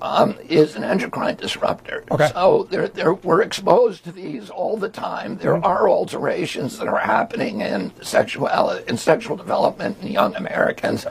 um, 0.02 0.36
is 0.48 0.76
an 0.76 0.84
endocrine 0.84 1.36
disruptor. 1.36 2.04
Okay. 2.10 2.28
So 2.28 2.66
they're, 2.70 2.88
they're, 2.88 3.14
we're 3.14 3.42
exposed 3.42 4.04
to 4.04 4.12
these 4.12 4.50
all 4.50 4.76
the 4.76 4.88
time. 4.88 5.38
There 5.38 5.54
mm-hmm. 5.54 5.64
are 5.64 5.88
alterations 5.88 6.78
that 6.78 6.88
are 6.88 6.98
happening 6.98 7.60
in 7.60 7.92
sexual 8.02 8.48
in 8.86 8.96
sexual 8.96 9.36
development 9.36 9.98
in 10.02 10.08
young 10.08 10.34
Americans. 10.34 11.06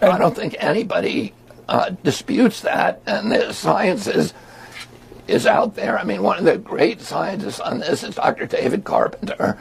And 0.00 0.12
I 0.12 0.18
don't 0.18 0.36
think 0.36 0.54
anybody 0.58 1.32
uh, 1.68 1.90
disputes 2.04 2.60
that, 2.60 3.02
and 3.06 3.32
the 3.32 3.52
science 3.52 4.06
is 4.06 4.32
is 5.26 5.46
out 5.46 5.74
there. 5.74 5.98
I 5.98 6.04
mean, 6.04 6.22
one 6.22 6.38
of 6.38 6.44
the 6.44 6.58
great 6.58 7.00
scientists 7.00 7.60
on 7.60 7.78
this 7.78 8.02
is 8.02 8.14
Dr. 8.14 8.46
David 8.46 8.84
Carpenter. 8.84 9.58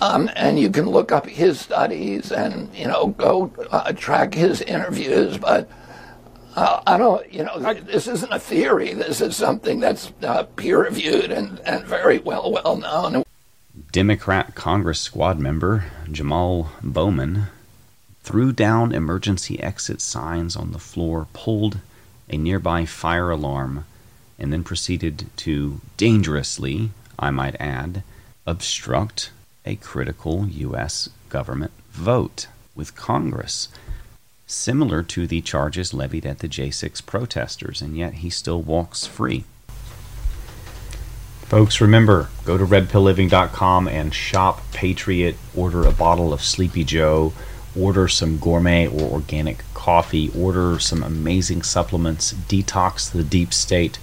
Um, 0.00 0.30
and 0.34 0.58
you 0.58 0.70
can 0.70 0.86
look 0.88 1.12
up 1.12 1.26
his 1.26 1.60
studies 1.60 2.32
and 2.32 2.74
you 2.74 2.86
know 2.86 3.08
go 3.08 3.52
uh, 3.70 3.92
track 3.92 4.32
his 4.32 4.62
interviews, 4.62 5.36
but 5.36 5.68
uh, 6.56 6.82
I 6.86 6.96
don't, 6.96 7.32
you 7.32 7.44
know, 7.44 7.74
this 7.74 8.08
isn't 8.08 8.32
a 8.32 8.38
theory. 8.38 8.94
This 8.94 9.20
is 9.20 9.36
something 9.36 9.78
that's 9.78 10.12
uh, 10.22 10.44
peer 10.56 10.82
reviewed 10.82 11.30
and, 11.30 11.60
and 11.60 11.84
very 11.84 12.18
well 12.18 12.50
well 12.50 12.76
known. 12.76 13.24
Democrat 13.92 14.54
Congress 14.54 15.00
squad 15.00 15.38
member 15.38 15.84
Jamaal 16.06 16.68
Bowman 16.82 17.46
threw 18.22 18.52
down 18.52 18.92
emergency 18.92 19.60
exit 19.60 20.00
signs 20.00 20.56
on 20.56 20.72
the 20.72 20.78
floor, 20.78 21.28
pulled 21.32 21.78
a 22.28 22.36
nearby 22.36 22.84
fire 22.84 23.30
alarm, 23.30 23.84
and 24.40 24.52
then 24.52 24.64
proceeded 24.64 25.26
to 25.36 25.80
dangerously, 25.96 26.90
I 27.18 27.30
might 27.30 27.56
add, 27.60 28.02
obstruct 28.46 29.30
a 29.64 29.76
critical 29.76 30.46
U.S. 30.46 31.10
government 31.28 31.72
vote 31.92 32.46
with 32.74 32.96
Congress 32.96 33.68
similar 34.50 35.02
to 35.02 35.26
the 35.26 35.40
charges 35.40 35.94
levied 35.94 36.26
at 36.26 36.40
the 36.40 36.48
J6 36.48 37.04
protesters, 37.06 37.80
and 37.80 37.96
yet 37.96 38.14
he 38.14 38.30
still 38.30 38.60
walks 38.60 39.06
free. 39.06 39.44
Folks, 41.42 41.80
remember, 41.80 42.28
go 42.44 42.56
to 42.56 42.66
redpillliving.com 42.66 43.88
and 43.88 44.14
shop 44.14 44.62
Patriot, 44.72 45.36
order 45.56 45.84
a 45.84 45.92
bottle 45.92 46.32
of 46.32 46.42
Sleepy 46.42 46.84
Joe, 46.84 47.32
order 47.78 48.08
some 48.08 48.38
gourmet 48.38 48.86
or 48.86 49.10
organic 49.10 49.64
coffee, 49.74 50.30
order 50.36 50.78
some 50.78 51.02
amazing 51.02 51.62
supplements, 51.62 52.32
detox 52.32 53.10
the 53.10 53.24
deep 53.24 53.52
state, 53.52 53.98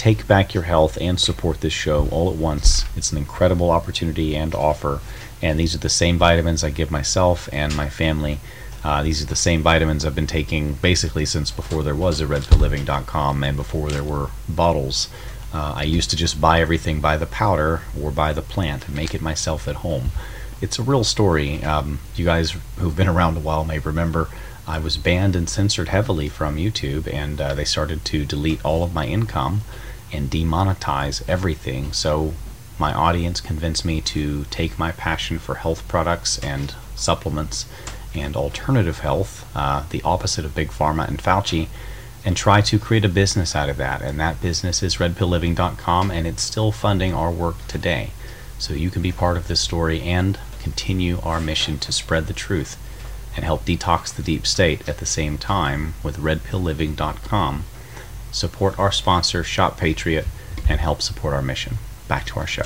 take 0.00 0.26
back 0.26 0.54
your 0.54 0.62
health, 0.62 0.96
and 0.98 1.20
support 1.20 1.60
this 1.60 1.74
show 1.74 2.08
all 2.10 2.30
at 2.30 2.36
once. 2.36 2.86
It's 2.96 3.12
an 3.12 3.18
incredible 3.18 3.70
opportunity 3.70 4.34
and 4.34 4.54
offer. 4.54 5.00
And 5.42 5.60
these 5.60 5.74
are 5.74 5.78
the 5.78 5.90
same 5.90 6.16
vitamins 6.16 6.64
I 6.64 6.70
give 6.70 6.90
myself 6.90 7.50
and 7.52 7.76
my 7.76 7.90
family. 7.90 8.40
Uh, 8.82 9.02
these 9.02 9.22
are 9.22 9.26
the 9.26 9.36
same 9.36 9.60
vitamins 9.60 10.06
I've 10.06 10.14
been 10.14 10.26
taking 10.26 10.72
basically 10.72 11.26
since 11.26 11.50
before 11.50 11.82
there 11.82 11.94
was 11.94 12.18
a 12.18 12.26
redpillliving.com 12.26 13.44
and 13.44 13.58
before 13.58 13.90
there 13.90 14.02
were 14.02 14.30
bottles. 14.48 15.10
Uh, 15.52 15.74
I 15.76 15.82
used 15.82 16.08
to 16.10 16.16
just 16.16 16.40
buy 16.40 16.62
everything 16.62 17.02
by 17.02 17.18
the 17.18 17.26
powder 17.26 17.82
or 18.00 18.10
by 18.10 18.32
the 18.32 18.40
plant 18.40 18.86
and 18.86 18.96
make 18.96 19.14
it 19.14 19.20
myself 19.20 19.68
at 19.68 19.76
home. 19.76 20.12
It's 20.62 20.78
a 20.78 20.82
real 20.82 21.04
story. 21.04 21.62
Um, 21.62 22.00
you 22.16 22.24
guys 22.24 22.56
who've 22.78 22.96
been 22.96 23.06
around 23.06 23.36
a 23.36 23.40
while 23.40 23.66
may 23.66 23.78
remember 23.78 24.28
I 24.66 24.78
was 24.78 24.96
banned 24.96 25.36
and 25.36 25.48
censored 25.48 25.88
heavily 25.88 26.30
from 26.30 26.56
YouTube, 26.56 27.12
and 27.12 27.40
uh, 27.40 27.54
they 27.54 27.64
started 27.64 28.04
to 28.06 28.24
delete 28.24 28.64
all 28.64 28.82
of 28.84 28.94
my 28.94 29.04
income 29.04 29.62
and 30.12 30.30
demonetize 30.30 31.22
everything. 31.28 31.92
So 31.92 32.34
my 32.78 32.92
audience 32.92 33.40
convinced 33.40 33.84
me 33.84 34.00
to 34.00 34.44
take 34.44 34.78
my 34.78 34.92
passion 34.92 35.38
for 35.38 35.56
health 35.56 35.86
products 35.86 36.38
and 36.38 36.74
supplements 36.94 37.66
and 38.14 38.36
alternative 38.36 39.00
health, 39.00 39.48
uh, 39.54 39.84
the 39.90 40.02
opposite 40.02 40.44
of 40.44 40.54
Big 40.54 40.68
Pharma 40.68 41.06
and 41.06 41.18
Fauci, 41.18 41.68
and 42.24 42.36
try 42.36 42.60
to 42.60 42.78
create 42.78 43.04
a 43.04 43.08
business 43.08 43.54
out 43.54 43.68
of 43.68 43.76
that. 43.76 44.02
And 44.02 44.18
that 44.20 44.40
business 44.40 44.82
is 44.82 44.96
redpillliving.com, 44.96 46.10
and 46.10 46.26
it's 46.26 46.42
still 46.42 46.72
funding 46.72 47.14
our 47.14 47.30
work 47.30 47.56
today. 47.68 48.10
So 48.58 48.74
you 48.74 48.90
can 48.90 49.02
be 49.02 49.12
part 49.12 49.36
of 49.36 49.48
this 49.48 49.60
story 49.60 50.02
and 50.02 50.38
continue 50.60 51.20
our 51.22 51.40
mission 51.40 51.78
to 51.78 51.92
spread 51.92 52.26
the 52.26 52.34
truth 52.34 52.76
and 53.36 53.44
help 53.44 53.64
detox 53.64 54.14
the 54.14 54.22
deep 54.22 54.46
state 54.46 54.86
at 54.88 54.98
the 54.98 55.06
same 55.06 55.38
time 55.38 55.94
with 56.02 56.18
redpillliving.com. 56.18 57.64
Support 58.32 58.78
our 58.78 58.92
sponsor, 58.92 59.42
Shop 59.44 59.76
Patriot, 59.76 60.26
and 60.68 60.80
help 60.80 61.02
support 61.02 61.34
our 61.34 61.42
mission. 61.42 61.78
Back 62.08 62.26
to 62.26 62.40
our 62.40 62.46
show. 62.46 62.64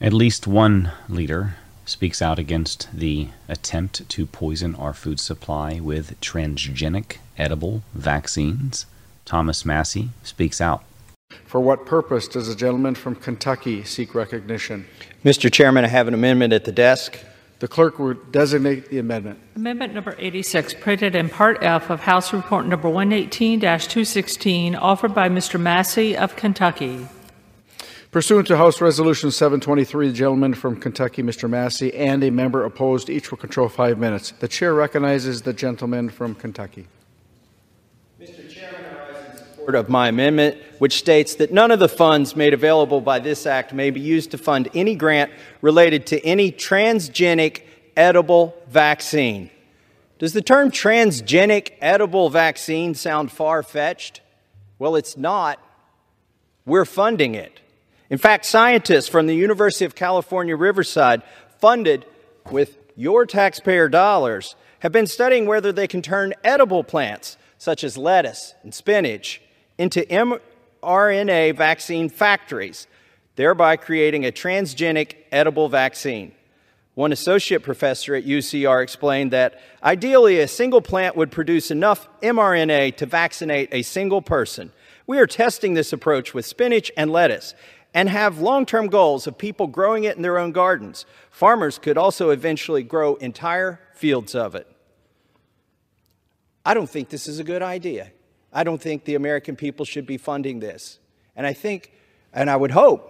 At 0.00 0.12
least 0.12 0.46
one 0.46 0.92
leader 1.08 1.56
speaks 1.84 2.22
out 2.22 2.38
against 2.38 2.88
the 2.92 3.28
attempt 3.48 4.08
to 4.08 4.26
poison 4.26 4.74
our 4.76 4.94
food 4.94 5.20
supply 5.20 5.80
with 5.80 6.18
transgenic 6.20 7.16
edible 7.36 7.82
vaccines. 7.94 8.86
Thomas 9.24 9.64
Massie 9.64 10.10
speaks 10.22 10.60
out. 10.60 10.84
For 11.44 11.60
what 11.60 11.86
purpose 11.86 12.26
does 12.28 12.48
the 12.48 12.54
gentleman 12.54 12.94
from 12.94 13.14
Kentucky 13.14 13.84
seek 13.84 14.14
recognition? 14.14 14.86
Mr. 15.24 15.52
Chairman, 15.52 15.84
I 15.84 15.88
have 15.88 16.08
an 16.08 16.14
amendment 16.14 16.52
at 16.52 16.64
the 16.64 16.72
desk. 16.72 17.18
The 17.60 17.68
clerk 17.68 17.98
will 17.98 18.14
designate 18.14 18.88
the 18.88 18.98
amendment. 18.98 19.38
Amendment 19.54 19.92
number 19.92 20.16
86, 20.18 20.74
printed 20.80 21.14
in 21.14 21.28
Part 21.28 21.58
F 21.62 21.90
of 21.90 22.00
House 22.00 22.32
Report 22.32 22.66
number 22.66 22.88
118 22.88 23.60
216, 23.60 24.74
offered 24.74 25.14
by 25.14 25.28
Mr. 25.28 25.60
Massie 25.60 26.16
of 26.16 26.36
Kentucky. 26.36 27.06
Pursuant 28.10 28.48
to 28.48 28.56
House 28.56 28.80
Resolution 28.80 29.30
723, 29.30 30.08
the 30.08 30.14
gentleman 30.14 30.54
from 30.54 30.80
Kentucky, 30.80 31.22
Mr. 31.22 31.50
Massie, 31.50 31.94
and 31.94 32.24
a 32.24 32.30
member 32.30 32.64
opposed 32.64 33.10
each 33.10 33.30
will 33.30 33.38
control 33.38 33.68
five 33.68 33.98
minutes. 33.98 34.30
The 34.30 34.48
chair 34.48 34.72
recognizes 34.72 35.42
the 35.42 35.52
gentleman 35.52 36.08
from 36.08 36.34
Kentucky. 36.34 36.86
Mr. 38.18 38.50
Chairman, 38.50 38.84
I 38.86 39.12
rise 39.12 39.40
in 39.42 39.49
support 39.60 39.74
of 39.74 39.90
my 39.90 40.08
amendment, 40.08 40.56
which 40.78 40.98
states 40.98 41.34
that 41.34 41.52
none 41.52 41.70
of 41.70 41.78
the 41.78 41.88
funds 41.88 42.34
made 42.34 42.54
available 42.54 43.00
by 43.00 43.18
this 43.18 43.44
act 43.44 43.74
may 43.74 43.90
be 43.90 44.00
used 44.00 44.30
to 44.30 44.38
fund 44.38 44.68
any 44.74 44.94
grant 44.94 45.30
related 45.60 46.06
to 46.06 46.24
any 46.24 46.50
transgenic 46.50 47.62
edible 47.94 48.56
vaccine. 48.68 49.50
Does 50.18 50.32
the 50.32 50.40
term 50.40 50.70
transgenic 50.70 51.72
edible 51.82 52.30
vaccine 52.30 52.94
sound 52.94 53.30
far 53.30 53.62
fetched? 53.62 54.22
Well, 54.78 54.96
it's 54.96 55.18
not. 55.18 55.58
We're 56.64 56.86
funding 56.86 57.34
it. 57.34 57.60
In 58.08 58.16
fact, 58.16 58.46
scientists 58.46 59.08
from 59.08 59.26
the 59.26 59.36
University 59.36 59.84
of 59.84 59.94
California, 59.94 60.56
Riverside, 60.56 61.22
funded 61.58 62.06
with 62.50 62.78
your 62.96 63.26
taxpayer 63.26 63.90
dollars, 63.90 64.56
have 64.78 64.92
been 64.92 65.06
studying 65.06 65.44
whether 65.44 65.70
they 65.70 65.86
can 65.86 66.00
turn 66.00 66.32
edible 66.42 66.82
plants, 66.82 67.36
such 67.58 67.84
as 67.84 67.98
lettuce 67.98 68.54
and 68.62 68.72
spinach, 68.72 69.42
into 69.80 70.02
mRNA 70.02 71.56
vaccine 71.56 72.10
factories, 72.10 72.86
thereby 73.36 73.76
creating 73.76 74.26
a 74.26 74.30
transgenic 74.30 75.14
edible 75.32 75.70
vaccine. 75.70 76.32
One 76.92 77.12
associate 77.12 77.62
professor 77.62 78.14
at 78.14 78.26
UCR 78.26 78.82
explained 78.82 79.30
that 79.30 79.58
ideally 79.82 80.38
a 80.38 80.48
single 80.48 80.82
plant 80.82 81.16
would 81.16 81.30
produce 81.30 81.70
enough 81.70 82.10
mRNA 82.20 82.98
to 82.98 83.06
vaccinate 83.06 83.70
a 83.72 83.80
single 83.80 84.20
person, 84.20 84.70
We 85.06 85.18
are 85.18 85.26
testing 85.26 85.72
this 85.72 85.94
approach 85.94 86.34
with 86.34 86.44
spinach 86.44 86.92
and 86.94 87.10
lettuce 87.10 87.54
and 87.94 88.10
have 88.10 88.38
long 88.38 88.66
term 88.66 88.88
goals 88.88 89.26
of 89.26 89.38
people 89.38 89.66
growing 89.66 90.04
it 90.04 90.14
in 90.14 90.22
their 90.22 90.36
own 90.36 90.52
gardens. 90.52 91.06
Farmers 91.30 91.78
could 91.78 91.96
also 91.96 92.28
eventually 92.28 92.82
grow 92.82 93.14
entire 93.14 93.80
fields 93.94 94.34
of 94.34 94.54
it. 94.54 94.66
I 96.66 96.74
don't 96.74 96.90
think 96.90 97.08
this 97.08 97.26
is 97.26 97.38
a 97.38 97.44
good 97.44 97.62
idea. 97.62 98.12
I 98.52 98.64
don't 98.64 98.80
think 98.80 99.04
the 99.04 99.14
American 99.14 99.56
people 99.56 99.84
should 99.84 100.06
be 100.06 100.16
funding 100.16 100.60
this. 100.60 100.98
And 101.36 101.46
I 101.46 101.52
think, 101.52 101.92
and 102.32 102.50
I 102.50 102.56
would 102.56 102.72
hope, 102.72 103.06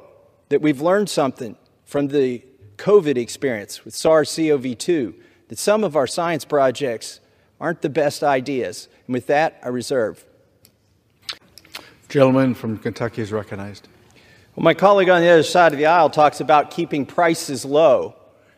that 0.48 0.60
we've 0.60 0.80
learned 0.80 1.08
something 1.08 1.56
from 1.84 2.08
the 2.08 2.44
COVID 2.76 3.16
experience 3.16 3.84
with 3.84 3.94
SARS 3.94 4.34
CoV 4.34 4.76
2, 4.76 5.14
that 5.48 5.58
some 5.58 5.84
of 5.84 5.96
our 5.96 6.06
science 6.06 6.44
projects 6.44 7.20
aren't 7.60 7.82
the 7.82 7.88
best 7.88 8.22
ideas. 8.22 8.88
And 9.06 9.14
with 9.14 9.26
that, 9.26 9.60
I 9.62 9.68
reserve. 9.68 10.24
Gentleman 12.08 12.54
from 12.54 12.78
Kentucky 12.78 13.22
is 13.22 13.32
recognized. 13.32 13.88
Well, 14.56 14.64
my 14.64 14.74
colleague 14.74 15.08
on 15.08 15.20
the 15.20 15.28
other 15.28 15.42
side 15.42 15.72
of 15.72 15.78
the 15.78 15.86
aisle 15.86 16.10
talks 16.10 16.40
about 16.40 16.70
keeping 16.70 17.06
prices 17.06 17.64
low. 17.64 18.16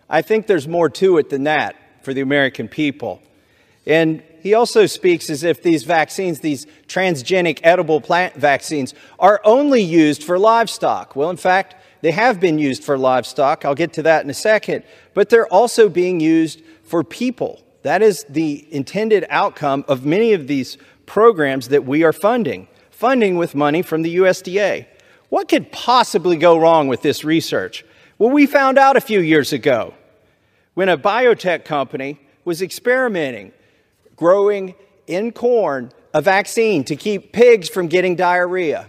I 0.09 0.23
think 0.23 0.47
there's 0.47 0.67
more 0.67 0.89
to 0.91 1.19
it 1.19 1.31
than 1.31 1.45
that 1.45 1.77
for 2.03 2.15
the 2.15 2.23
American 2.23 2.69
people. 2.69 3.23
And 3.87 4.23
he 4.41 4.55
also 4.55 4.87
speaks 4.87 5.31
as 5.31 5.45
if 5.45 5.63
these 5.63 5.85
vaccines, 5.85 6.41
these 6.41 6.67
transgenic 6.87 7.61
edible 7.63 8.01
plant 8.01 8.35
vaccines, 8.35 8.95
are 9.19 9.41
only 9.45 9.83
used 9.83 10.23
for 10.23 10.39
livestock. 10.39 11.17
Well, 11.17 11.31
in 11.31 11.37
fact, 11.37 11.77
they 12.01 12.11
have 12.11 12.41
been 12.41 12.59
used 12.59 12.83
for 12.83 12.99
livestock. 12.99 13.65
I'll 13.65 13.75
get 13.75 13.93
to 13.95 14.03
that 14.03 14.25
in 14.25 14.31
a 14.31 14.35
second. 14.35 14.85
But 15.15 15.31
they're 15.31 15.47
also 15.47 15.89
being 15.89 16.21
used 16.21 16.63
for 16.83 17.05
people. 17.05 17.63
That 17.83 18.03
is 18.03 18.25
the 18.29 18.67
intended 18.73 19.27
outcome 19.31 19.85
of 19.89 20.05
many 20.05 20.33
of 20.33 20.47
these 20.47 20.79
programs 21.07 21.69
that 21.69 21.85
we 21.85 22.05
are 22.05 22.13
funding, 22.13 22.69
funding 22.91 23.37
with 23.37 23.55
money 23.55 23.83
from 23.83 24.03
the 24.03 24.17
USDA. 24.17 24.87
What 25.29 25.49
could 25.49 25.73
possibly 25.73 26.37
go 26.37 26.59
wrong 26.59 26.89
with 26.89 27.03
this 27.03 27.25
research? 27.25 27.85
Well, 28.19 28.31
we 28.31 28.47
found 28.47 28.79
out 28.79 28.97
a 28.97 29.01
few 29.01 29.21
years 29.21 29.53
ago 29.53 29.95
when 30.75 30.89
a 30.89 30.99
biotech 30.99 31.65
company 31.65 32.21
was 32.45 32.63
experimenting 32.63 33.53
growing 34.17 34.75
in 35.07 35.33
corn 35.33 35.93
a 36.15 36.21
vaccine 36.21 36.85
to 36.85 36.97
keep 36.97 37.33
pigs 37.33 37.69
from 37.69 37.89
getting 37.89 38.17
diarrhea. 38.17 38.87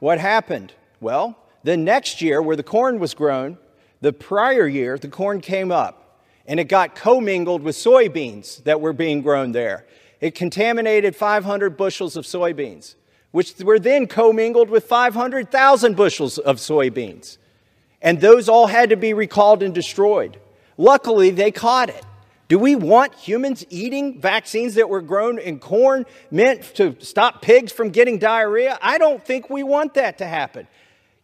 What 0.00 0.18
happened? 0.18 0.72
Well, 1.00 1.38
the 1.62 1.76
next 1.76 2.20
year, 2.20 2.42
where 2.42 2.56
the 2.56 2.62
corn 2.62 2.98
was 2.98 3.14
grown, 3.14 3.58
the 4.00 4.12
prior 4.12 4.66
year, 4.66 4.98
the 4.98 5.08
corn 5.08 5.40
came 5.40 5.72
up 5.72 6.20
and 6.46 6.60
it 6.60 6.64
got 6.64 6.94
commingled 6.94 7.62
with 7.62 7.76
soybeans 7.76 8.62
that 8.64 8.80
were 8.80 8.92
being 8.92 9.22
grown 9.22 9.52
there. 9.52 9.86
It 10.20 10.34
contaminated 10.34 11.16
500 11.16 11.76
bushels 11.76 12.16
of 12.16 12.24
soybeans 12.24 12.94
which 13.36 13.58
were 13.60 13.78
then 13.78 14.06
commingled 14.06 14.70
with 14.70 14.84
500,000 14.84 15.94
bushels 15.94 16.38
of 16.38 16.56
soybeans. 16.56 17.36
And 18.00 18.18
those 18.18 18.48
all 18.48 18.66
had 18.66 18.88
to 18.88 18.96
be 18.96 19.12
recalled 19.12 19.62
and 19.62 19.74
destroyed. 19.74 20.40
Luckily, 20.78 21.28
they 21.28 21.50
caught 21.50 21.90
it. 21.90 22.02
Do 22.48 22.60
we 22.60 22.76
want 22.76 23.14
humans 23.14 23.64
eating 23.70 24.20
vaccines 24.20 24.74
that 24.74 24.88
were 24.88 25.00
grown 25.00 25.38
in 25.38 25.58
corn 25.58 26.06
meant 26.30 26.62
to 26.76 26.96
stop 27.00 27.42
pigs 27.42 27.72
from 27.72 27.90
getting 27.90 28.18
diarrhea? 28.18 28.78
I 28.80 28.98
don't 28.98 29.24
think 29.24 29.50
we 29.50 29.64
want 29.64 29.94
that 29.94 30.18
to 30.18 30.26
happen. 30.26 30.68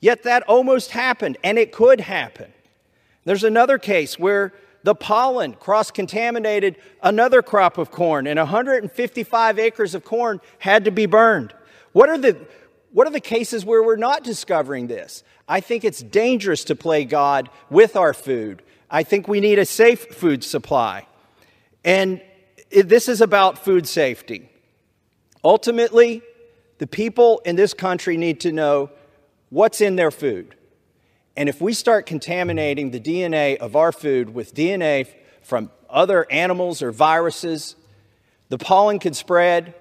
Yet 0.00 0.24
that 0.24 0.42
almost 0.44 0.90
happened, 0.90 1.38
and 1.44 1.58
it 1.58 1.70
could 1.70 2.00
happen. 2.00 2.52
There's 3.24 3.44
another 3.44 3.78
case 3.78 4.18
where 4.18 4.52
the 4.82 4.96
pollen 4.96 5.52
cross 5.54 5.92
contaminated 5.92 6.76
another 7.04 7.40
crop 7.40 7.78
of 7.78 7.92
corn, 7.92 8.26
and 8.26 8.36
155 8.36 9.58
acres 9.60 9.94
of 9.94 10.04
corn 10.04 10.40
had 10.58 10.84
to 10.86 10.90
be 10.90 11.06
burned. 11.06 11.54
What 11.92 12.08
are 12.08 12.18
the 12.18 12.36
what 12.90 13.06
are 13.06 13.10
the 13.10 13.20
cases 13.20 13.64
where 13.64 13.82
we're 13.82 13.96
not 13.96 14.22
discovering 14.22 14.86
this? 14.86 15.24
I 15.48 15.60
think 15.60 15.82
it's 15.82 16.02
dangerous 16.02 16.64
to 16.64 16.74
play 16.74 17.06
God 17.06 17.48
with 17.70 17.96
our 17.96 18.12
food. 18.12 18.62
I 18.90 19.02
think 19.02 19.28
we 19.28 19.40
need 19.40 19.58
a 19.58 19.64
safe 19.64 20.14
food 20.14 20.44
supply. 20.44 21.06
And 21.84 22.20
this 22.70 23.08
is 23.08 23.20
about 23.20 23.58
food 23.58 23.86
safety. 23.86 24.48
Ultimately, 25.44 26.22
the 26.78 26.86
people 26.86 27.40
in 27.44 27.56
this 27.56 27.74
country 27.74 28.16
need 28.16 28.40
to 28.40 28.52
know 28.52 28.90
what's 29.50 29.80
in 29.80 29.96
their 29.96 30.10
food. 30.10 30.54
And 31.36 31.48
if 31.48 31.60
we 31.60 31.72
start 31.72 32.06
contaminating 32.06 32.90
the 32.90 33.00
DNA 33.00 33.56
of 33.56 33.74
our 33.74 33.92
food 33.92 34.34
with 34.34 34.54
DNA 34.54 35.08
from 35.42 35.70
other 35.88 36.26
animals 36.30 36.82
or 36.82 36.92
viruses, 36.92 37.74
the 38.48 38.58
pollen 38.58 38.98
could 38.98 39.16
spread, 39.16 39.74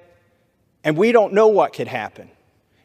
and 0.83 0.97
we 0.97 1.11
don't 1.11 1.33
know 1.33 1.47
what 1.47 1.73
could 1.73 1.87
happen. 1.87 2.29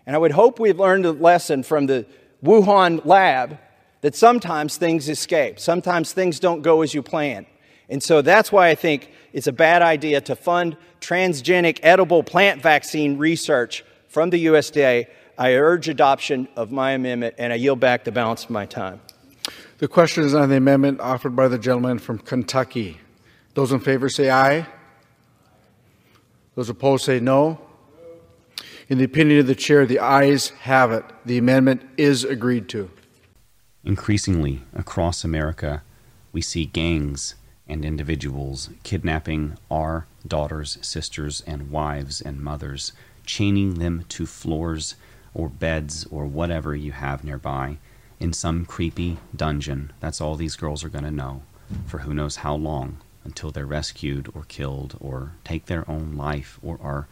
And 0.05 0.15
I 0.15 0.19
would 0.19 0.33
hope 0.33 0.59
we've 0.59 0.79
learned 0.79 1.07
a 1.07 1.13
lesson 1.13 1.63
from 1.63 1.87
the 1.87 2.07
Wuhan 2.45 3.05
lab 3.05 3.59
that 4.03 4.15
sometimes 4.15 4.77
things 4.77 5.09
escape, 5.09 5.59
sometimes 5.59 6.13
things 6.13 6.39
don't 6.39 6.63
go 6.63 6.83
as 6.83 6.93
you 6.93 7.03
plan. 7.03 7.47
And 7.89 8.03
so 8.03 8.23
that's 8.23 8.51
why 8.51 8.69
I 8.69 8.75
think 8.75 9.13
it's 9.33 9.47
a 9.47 9.53
bad 9.53 9.83
idea 9.83 10.21
to 10.23 10.37
fund 10.37 10.77
transgenic 11.01 11.79
edible 11.83 12.23
plant 12.23 12.63
vaccine 12.63 13.19
research 13.19 13.85
from 14.09 14.31
the 14.31 14.47
USDA. 14.47 15.07
I 15.39 15.53
urge 15.55 15.89
adoption 15.89 16.49
of 16.57 16.73
my 16.73 16.93
amendment, 16.93 17.35
and 17.39 17.53
I 17.53 17.57
yield 17.57 17.79
back 17.79 18.05
the 18.05 18.13
balance 18.13 18.45
of 18.45 18.51
my 18.51 18.67
time. 18.67 19.01
The 19.79 19.89
question 19.89 20.25
is 20.25 20.35
on 20.35 20.49
the 20.49 20.57
amendment 20.57 21.01
offered 21.01 21.37
by 21.37 21.49
the 21.49 21.59
gentleman 21.59 21.99
from 21.99 22.19
Kentucky. 22.19 22.99
Those 23.55 23.73
in 23.73 23.81
favor 23.81 24.09
say 24.09 24.31
aye. 24.31 24.67
Those 26.55 26.71
opposed 26.71 27.05
say 27.05 27.21
no. 27.21 27.61
In 28.89 28.99
the 28.99 29.05
opinion 29.05 29.41
of 29.41 29.47
the 29.47 29.55
chair, 29.55 29.85
the 29.85 29.99
ayes 29.99 30.51
have 30.61 30.93
it. 30.93 31.05
The 31.27 31.37
amendment 31.37 31.83
is 31.99 32.25
agreed 32.25 32.69
to. 32.71 32.91
Increasingly 33.85 34.63
across 34.75 35.25
America, 35.25 35.83
we 36.33 36.41
see 36.41 36.65
gangs 36.65 37.35
and 37.69 37.85
individuals 37.85 38.71
kidnapping 38.83 39.57
our 39.71 40.07
daughters, 40.27 40.79
sisters, 40.83 41.43
and 41.47 41.71
wives 41.71 42.21
and 42.21 42.41
mothers, 42.41 42.93
chaining 43.25 43.75
them 43.75 44.05
to 44.09 44.27
floors 44.27 44.95
or 45.35 45.49
beds 45.49 46.07
or 46.11 46.25
whatever 46.27 46.75
you 46.75 46.93
have 46.93 47.25
nearby 47.25 47.79
in 48.19 48.33
some 48.33 48.65
creepy 48.65 49.19
dungeon. 49.35 49.93
That's 50.01 50.21
all 50.21 50.37
these 50.37 50.57
girls 50.57 50.85
are 50.85 50.89
going 50.89 51.05
to 51.05 51.11
know 51.11 51.43
for 51.87 51.99
who 51.99 52.15
knows 52.15 52.37
how 52.37 52.55
long 52.55 52.99
until 53.25 53.51
they're 53.51 53.67
rescued 53.67 54.31
or 54.35 54.45
killed 54.45 54.97
or 55.01 55.33
take 55.45 55.67
their 55.67 55.89
own 55.91 56.17
life 56.17 56.59
or 56.63 56.79
are 56.81 57.09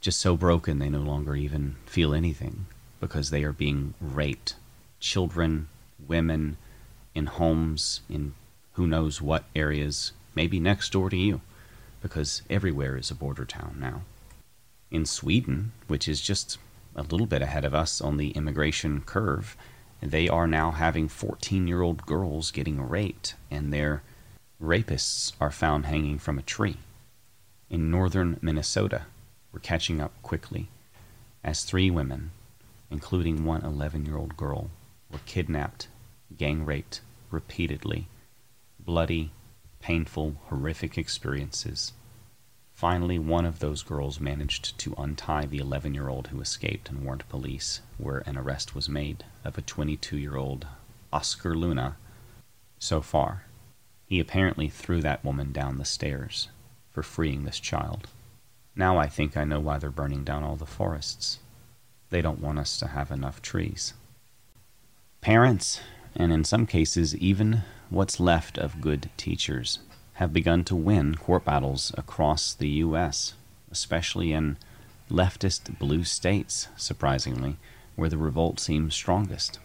just 0.00 0.20
so 0.20 0.36
broken 0.36 0.78
they 0.78 0.88
no 0.88 1.00
longer 1.00 1.34
even 1.34 1.76
feel 1.86 2.14
anything 2.14 2.66
because 3.00 3.30
they 3.30 3.42
are 3.42 3.52
being 3.52 3.94
raped. 4.00 4.54
Children, 4.98 5.68
women, 6.06 6.58
in 7.14 7.26
homes, 7.26 8.02
in 8.08 8.34
who 8.80 8.86
knows 8.86 9.20
what 9.20 9.44
areas, 9.54 10.12
may 10.34 10.46
be 10.46 10.58
next 10.58 10.90
door 10.90 11.10
to 11.10 11.16
you, 11.16 11.42
because 12.00 12.40
everywhere 12.48 12.96
is 12.96 13.10
a 13.10 13.14
border 13.14 13.44
town 13.44 13.76
now. 13.78 14.00
In 14.90 15.04
Sweden, 15.04 15.72
which 15.86 16.08
is 16.08 16.22
just 16.22 16.56
a 16.96 17.02
little 17.02 17.26
bit 17.26 17.42
ahead 17.42 17.66
of 17.66 17.74
us 17.74 18.00
on 18.00 18.16
the 18.16 18.30
immigration 18.30 19.02
curve, 19.02 19.54
they 20.00 20.30
are 20.30 20.46
now 20.46 20.70
having 20.70 21.08
14 21.08 21.66
year 21.68 21.82
old 21.82 22.06
girls 22.06 22.50
getting 22.50 22.80
raped, 22.80 23.34
and 23.50 23.70
their 23.70 24.02
rapists 24.58 25.34
are 25.38 25.50
found 25.50 25.84
hanging 25.84 26.18
from 26.18 26.38
a 26.38 26.42
tree. 26.56 26.78
In 27.68 27.90
northern 27.90 28.38
Minnesota, 28.40 29.02
were 29.52 29.60
catching 29.60 30.00
up 30.00 30.14
quickly 30.22 30.68
as 31.44 31.64
three 31.64 31.90
women, 31.90 32.30
including 32.90 33.44
one 33.44 33.62
11 33.62 34.06
year 34.06 34.16
old 34.16 34.38
girl, 34.38 34.70
were 35.12 35.20
kidnapped, 35.26 35.88
gang 36.34 36.64
raped 36.64 37.02
repeatedly. 37.30 38.08
Bloody, 38.90 39.30
painful, 39.78 40.34
horrific 40.48 40.98
experiences. 40.98 41.92
Finally, 42.74 43.20
one 43.20 43.44
of 43.44 43.60
those 43.60 43.84
girls 43.84 44.18
managed 44.18 44.76
to 44.78 44.96
untie 44.98 45.46
the 45.46 45.58
11 45.58 45.94
year 45.94 46.08
old 46.08 46.26
who 46.26 46.40
escaped 46.40 46.88
and 46.88 47.04
warned 47.04 47.22
police, 47.28 47.82
where 47.98 48.24
an 48.26 48.36
arrest 48.36 48.74
was 48.74 48.88
made 48.88 49.24
of 49.44 49.56
a 49.56 49.62
22 49.62 50.18
year 50.18 50.34
old 50.34 50.66
Oscar 51.12 51.54
Luna. 51.54 51.98
So 52.80 53.00
far, 53.00 53.44
he 54.06 54.18
apparently 54.18 54.68
threw 54.68 55.00
that 55.02 55.24
woman 55.24 55.52
down 55.52 55.78
the 55.78 55.84
stairs 55.84 56.48
for 56.90 57.04
freeing 57.04 57.44
this 57.44 57.60
child. 57.60 58.08
Now 58.74 58.98
I 58.98 59.06
think 59.06 59.36
I 59.36 59.44
know 59.44 59.60
why 59.60 59.78
they're 59.78 59.90
burning 59.90 60.24
down 60.24 60.42
all 60.42 60.56
the 60.56 60.66
forests. 60.66 61.38
They 62.10 62.22
don't 62.22 62.42
want 62.42 62.58
us 62.58 62.76
to 62.80 62.88
have 62.88 63.12
enough 63.12 63.40
trees. 63.40 63.94
Parents, 65.20 65.80
and 66.16 66.32
in 66.32 66.42
some 66.42 66.66
cases 66.66 67.14
even 67.14 67.62
what's 67.90 68.20
left 68.20 68.56
of 68.56 68.80
good 68.80 69.10
teachers, 69.16 69.80
have 70.14 70.32
begun 70.32 70.64
to 70.64 70.76
win 70.76 71.14
court 71.14 71.44
battles 71.44 71.92
across 71.96 72.54
the 72.54 72.68
U.S., 72.68 73.34
especially 73.70 74.32
in 74.32 74.56
leftist 75.10 75.78
blue 75.78 76.04
states, 76.04 76.68
surprisingly, 76.76 77.56
where 77.96 78.08
the 78.08 78.16
revolt 78.16 78.60
seems 78.60 78.94
strongest. 78.94 79.58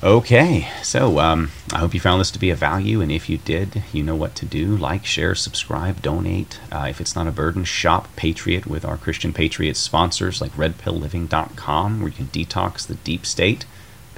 Okay, 0.00 0.68
so 0.80 1.18
um, 1.18 1.50
I 1.72 1.78
hope 1.78 1.92
you 1.92 1.98
found 1.98 2.20
this 2.20 2.30
to 2.30 2.38
be 2.38 2.50
a 2.50 2.54
value, 2.54 3.00
and 3.00 3.10
if 3.10 3.28
you 3.28 3.36
did, 3.36 3.82
you 3.92 4.04
know 4.04 4.14
what 4.14 4.36
to 4.36 4.46
do. 4.46 4.76
Like, 4.76 5.04
share, 5.04 5.34
subscribe, 5.34 6.02
donate. 6.02 6.60
Uh, 6.70 6.86
if 6.88 7.00
it's 7.00 7.16
not 7.16 7.26
a 7.26 7.32
burden, 7.32 7.64
shop 7.64 8.14
Patriot 8.14 8.64
with 8.64 8.84
our 8.84 8.96
Christian 8.96 9.32
Patriot 9.32 9.76
sponsors 9.76 10.40
like 10.40 10.52
RedPillLiving.com, 10.52 11.98
where 11.98 12.10
you 12.10 12.14
can 12.14 12.26
detox 12.28 12.86
the 12.86 12.94
deep 12.94 13.26
state, 13.26 13.64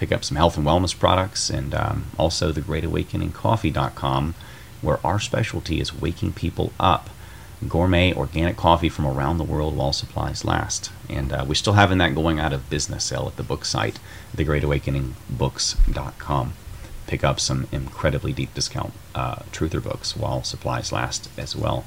pick 0.00 0.10
up 0.10 0.24
some 0.24 0.36
health 0.38 0.56
and 0.56 0.66
wellness 0.66 0.98
products, 0.98 1.50
and 1.50 1.74
um, 1.74 2.06
also 2.18 2.52
the 2.52 2.62
GreatAwakeningCoffee.com, 2.62 4.34
where 4.80 5.06
our 5.06 5.20
specialty 5.20 5.78
is 5.78 5.94
waking 5.94 6.32
people 6.32 6.72
up 6.80 7.10
gourmet 7.68 8.14
organic 8.14 8.56
coffee 8.56 8.88
from 8.88 9.06
around 9.06 9.36
the 9.36 9.44
world 9.44 9.76
while 9.76 9.92
supplies 9.92 10.42
last. 10.42 10.90
And 11.10 11.30
uh, 11.30 11.44
we're 11.46 11.52
still 11.54 11.74
having 11.74 11.98
that 11.98 12.14
going 12.14 12.40
out 12.40 12.54
of 12.54 12.70
business 12.70 13.04
sale 13.04 13.26
at 13.26 13.36
the 13.36 13.42
book 13.42 13.66
site, 13.66 13.98
thegreatawakeningbooks.com. 14.34 16.52
Pick 17.06 17.22
up 17.22 17.38
some 17.38 17.68
incredibly 17.70 18.32
deep 18.32 18.54
discount 18.54 18.94
uh, 19.14 19.40
truther 19.52 19.82
books 19.82 20.16
while 20.16 20.42
supplies 20.42 20.92
last 20.92 21.28
as 21.36 21.54
well. 21.54 21.84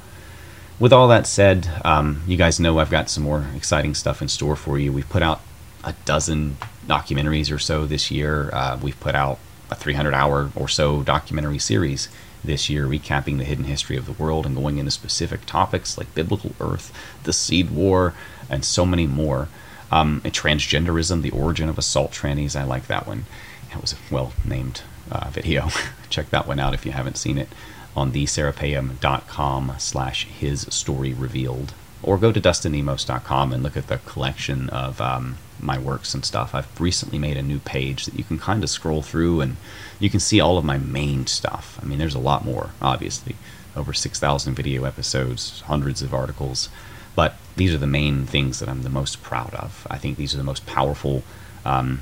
With 0.79 0.93
all 0.93 1.07
that 1.07 1.25
said, 1.25 1.67
um, 1.83 2.21
you 2.27 2.37
guys 2.37 2.59
know 2.59 2.77
I've 2.77 2.91
got 2.91 3.09
some 3.09 3.23
more 3.23 3.47
exciting 3.55 3.95
stuff 3.95 4.21
in 4.21 4.27
store 4.27 4.55
for 4.55 4.77
you. 4.77 4.93
We've 4.93 5.09
put 5.09 5.23
out 5.23 5.41
a 5.83 5.93
dozen 6.05 6.57
documentaries 6.87 7.51
or 7.51 7.59
so 7.59 7.85
this 7.85 8.11
year. 8.11 8.49
Uh, 8.53 8.77
we've 8.81 8.99
put 8.99 9.15
out 9.15 9.39
a 9.69 9.75
300 9.75 10.13
hour 10.13 10.51
or 10.55 10.67
so 10.67 11.03
documentary 11.03 11.59
series 11.59 12.09
this 12.43 12.69
year, 12.69 12.85
recapping 12.85 13.37
the 13.37 13.43
hidden 13.43 13.65
history 13.65 13.95
of 13.95 14.05
the 14.05 14.11
world 14.11 14.45
and 14.45 14.55
going 14.55 14.77
into 14.77 14.91
specific 14.91 15.45
topics 15.45 15.97
like 15.97 16.13
biblical 16.13 16.51
Earth, 16.59 16.93
the 17.23 17.33
Seed 17.33 17.71
War, 17.71 18.13
and 18.49 18.65
so 18.65 18.85
many 18.85 19.07
more. 19.07 19.47
Um, 19.91 20.21
transgenderism, 20.21 21.21
the 21.21 21.29
origin 21.29 21.69
of 21.69 21.77
assault 21.77 22.11
trannies. 22.11 22.55
I 22.55 22.63
like 22.63 22.87
that 22.87 23.05
one. 23.05 23.25
That 23.69 23.81
was 23.81 23.93
a 23.93 23.97
well 24.13 24.33
named 24.43 24.81
uh, 25.11 25.29
video. 25.29 25.69
Check 26.09 26.29
that 26.31 26.47
one 26.47 26.59
out 26.59 26.73
if 26.73 26.85
you 26.85 26.91
haven't 26.91 27.17
seen 27.17 27.37
it 27.37 27.49
on 27.95 28.11
theserapeum.com 28.11 29.73
slash 29.77 30.25
his 30.25 30.61
story 30.61 31.13
revealed. 31.13 31.73
Or 32.01 32.17
go 32.17 32.31
to 32.31 32.41
dustinnemos.com 32.41 33.53
and 33.53 33.63
look 33.63 33.77
at 33.77 33.87
the 33.87 33.99
collection 33.99 34.69
of 34.69 34.99
um, 34.99 35.37
my 35.63 35.77
works 35.77 36.13
and 36.13 36.23
stuff. 36.25 36.53
I've 36.53 36.79
recently 36.79 37.17
made 37.17 37.37
a 37.37 37.41
new 37.41 37.59
page 37.59 38.05
that 38.05 38.15
you 38.15 38.23
can 38.23 38.37
kind 38.37 38.63
of 38.63 38.69
scroll 38.69 39.01
through 39.01 39.41
and 39.41 39.57
you 39.99 40.09
can 40.09 40.19
see 40.19 40.39
all 40.39 40.57
of 40.57 40.65
my 40.65 40.77
main 40.77 41.27
stuff. 41.27 41.79
I 41.81 41.85
mean, 41.85 41.99
there's 41.99 42.15
a 42.15 42.19
lot 42.19 42.45
more, 42.45 42.71
obviously. 42.81 43.35
Over 43.75 43.93
6,000 43.93 44.53
video 44.53 44.83
episodes, 44.83 45.61
hundreds 45.61 46.01
of 46.01 46.13
articles. 46.13 46.69
But 47.15 47.35
these 47.55 47.73
are 47.73 47.77
the 47.77 47.87
main 47.87 48.25
things 48.25 48.59
that 48.59 48.69
I'm 48.69 48.83
the 48.83 48.89
most 48.89 49.21
proud 49.23 49.53
of. 49.53 49.87
I 49.89 49.97
think 49.97 50.17
these 50.17 50.33
are 50.33 50.37
the 50.37 50.43
most 50.43 50.65
powerful 50.65 51.23
um, 51.65 52.01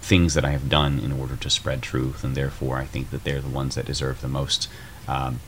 things 0.00 0.34
that 0.34 0.44
I 0.44 0.50
have 0.50 0.68
done 0.68 0.98
in 0.98 1.12
order 1.12 1.36
to 1.36 1.50
spread 1.50 1.82
truth, 1.82 2.24
and 2.24 2.34
therefore 2.34 2.78
I 2.78 2.84
think 2.84 3.10
that 3.10 3.24
they're 3.24 3.40
the 3.40 3.48
ones 3.48 3.74
that 3.74 3.86
deserve 3.86 4.20
the 4.20 4.28
most 4.28 4.68
um, 5.08 5.40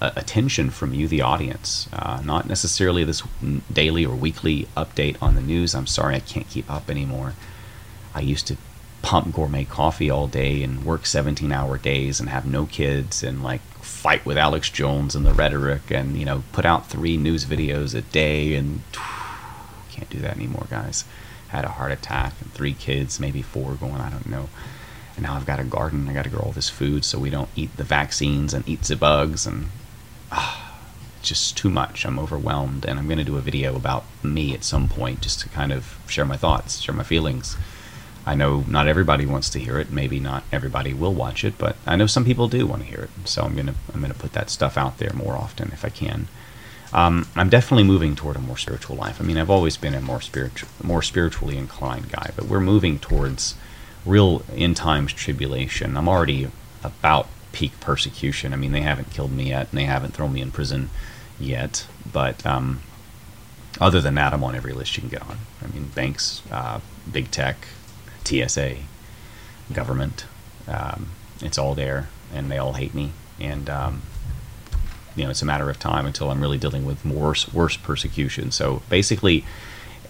attention 0.00 0.70
from 0.70 0.94
you, 0.94 1.08
the 1.08 1.22
audience. 1.22 1.88
Uh, 1.92 2.20
not 2.24 2.46
necessarily 2.46 3.04
this 3.04 3.22
daily 3.72 4.04
or 4.04 4.14
weekly 4.14 4.68
update 4.76 5.16
on 5.20 5.34
the 5.34 5.40
news. 5.40 5.74
I'm 5.74 5.86
sorry 5.86 6.14
I 6.14 6.20
can't 6.20 6.48
keep 6.48 6.70
up 6.70 6.88
anymore. 6.88 7.34
I 8.14 8.20
used 8.20 8.46
to 8.48 8.56
pump 9.02 9.32
gourmet 9.34 9.64
coffee 9.64 10.10
all 10.10 10.26
day 10.26 10.62
and 10.62 10.84
work 10.84 11.06
17 11.06 11.52
hour 11.52 11.78
days 11.78 12.18
and 12.20 12.28
have 12.28 12.44
no 12.44 12.66
kids 12.66 13.22
and 13.22 13.42
like 13.42 13.60
fight 13.80 14.24
with 14.26 14.36
Alex 14.36 14.70
Jones 14.70 15.14
and 15.14 15.24
the 15.24 15.32
rhetoric 15.32 15.90
and 15.90 16.16
you 16.16 16.24
know 16.24 16.42
put 16.52 16.64
out 16.64 16.88
three 16.88 17.16
news 17.16 17.44
videos 17.44 17.94
a 17.94 18.02
day 18.02 18.54
and 18.54 18.82
can't 19.90 20.10
do 20.10 20.18
that 20.18 20.36
anymore 20.36 20.66
guys 20.68 21.04
had 21.48 21.64
a 21.64 21.68
heart 21.68 21.92
attack 21.92 22.34
and 22.40 22.52
three 22.52 22.74
kids 22.74 23.20
maybe 23.20 23.40
four 23.40 23.74
going 23.74 23.94
I 23.94 24.10
don't 24.10 24.28
know 24.28 24.48
and 25.16 25.22
now 25.22 25.34
I've 25.34 25.46
got 25.46 25.60
a 25.60 25.64
garden 25.64 26.08
I 26.08 26.12
got 26.12 26.24
to 26.24 26.30
grow 26.30 26.40
all 26.40 26.52
this 26.52 26.68
food 26.68 27.04
so 27.04 27.18
we 27.18 27.30
don't 27.30 27.50
eat 27.54 27.76
the 27.76 27.84
vaccines 27.84 28.52
and 28.52 28.68
eat 28.68 28.82
the 28.82 28.96
bugs 28.96 29.46
and 29.46 29.68
just 31.28 31.56
too 31.56 31.70
much 31.70 32.04
I'm 32.04 32.18
overwhelmed 32.18 32.84
and 32.84 32.98
I'm 32.98 33.06
going 33.06 33.18
to 33.18 33.24
do 33.24 33.36
a 33.36 33.40
video 33.40 33.76
about 33.76 34.04
me 34.22 34.54
at 34.54 34.64
some 34.64 34.88
point 34.88 35.20
just 35.20 35.40
to 35.40 35.48
kind 35.48 35.72
of 35.72 35.98
share 36.08 36.24
my 36.24 36.36
thoughts 36.36 36.80
share 36.80 36.94
my 36.94 37.04
feelings 37.04 37.56
I 38.28 38.34
know 38.34 38.62
not 38.68 38.88
everybody 38.88 39.24
wants 39.24 39.48
to 39.50 39.58
hear 39.58 39.78
it. 39.78 39.90
Maybe 39.90 40.20
not 40.20 40.44
everybody 40.52 40.92
will 40.92 41.14
watch 41.14 41.44
it, 41.44 41.56
but 41.56 41.76
I 41.86 41.96
know 41.96 42.06
some 42.06 42.26
people 42.26 42.46
do 42.46 42.66
want 42.66 42.82
to 42.82 42.88
hear 42.88 43.04
it. 43.04 43.10
So 43.26 43.42
I'm 43.42 43.56
gonna 43.56 43.74
I'm 43.94 44.02
gonna 44.02 44.12
put 44.12 44.34
that 44.34 44.50
stuff 44.50 44.76
out 44.76 44.98
there 44.98 45.14
more 45.14 45.34
often 45.34 45.70
if 45.72 45.82
I 45.82 45.88
can. 45.88 46.28
Um, 46.92 47.26
I'm 47.34 47.48
definitely 47.48 47.84
moving 47.84 48.14
toward 48.14 48.36
a 48.36 48.40
more 48.40 48.58
spiritual 48.58 48.96
life. 48.96 49.18
I 49.18 49.24
mean, 49.24 49.38
I've 49.38 49.48
always 49.48 49.78
been 49.78 49.94
a 49.94 50.02
more 50.02 50.20
spiritual, 50.20 50.68
more 50.82 51.00
spiritually 51.02 51.56
inclined 51.56 52.12
guy, 52.12 52.30
but 52.36 52.44
we're 52.44 52.60
moving 52.60 52.98
towards 52.98 53.54
real 54.04 54.42
end 54.54 54.76
times 54.76 55.14
tribulation. 55.14 55.96
I'm 55.96 56.08
already 56.08 56.50
about 56.84 57.28
peak 57.52 57.80
persecution. 57.80 58.52
I 58.52 58.56
mean, 58.56 58.72
they 58.72 58.82
haven't 58.82 59.10
killed 59.10 59.32
me 59.32 59.48
yet, 59.50 59.68
and 59.70 59.78
they 59.78 59.84
haven't 59.84 60.12
thrown 60.12 60.34
me 60.34 60.42
in 60.42 60.50
prison 60.50 60.90
yet. 61.38 61.86
But 62.10 62.44
um, 62.46 62.80
other 63.80 64.00
than 64.00 64.14
that, 64.16 64.32
I'm 64.32 64.44
on 64.44 64.54
every 64.54 64.72
list 64.72 64.96
you 64.96 65.02
can 65.02 65.10
get 65.10 65.22
on. 65.22 65.38
I 65.62 65.66
mean, 65.68 65.86
banks, 65.94 66.42
uh, 66.50 66.80
big 67.10 67.30
tech, 67.30 67.56
TSA, 68.24 68.76
government. 69.72 70.26
Um, 70.66 71.10
it's 71.40 71.58
all 71.58 71.74
there, 71.74 72.08
and 72.32 72.50
they 72.50 72.58
all 72.58 72.74
hate 72.74 72.94
me. 72.94 73.12
And 73.40 73.70
um, 73.70 74.02
you 75.18 75.24
know, 75.24 75.30
it's 75.30 75.42
a 75.42 75.46
matter 75.46 75.68
of 75.68 75.78
time 75.78 76.06
until 76.06 76.30
I'm 76.30 76.40
really 76.40 76.58
dealing 76.58 76.84
with 76.84 77.04
worse, 77.04 77.52
worse 77.52 77.76
persecution. 77.76 78.50
So 78.50 78.82
basically, 78.88 79.44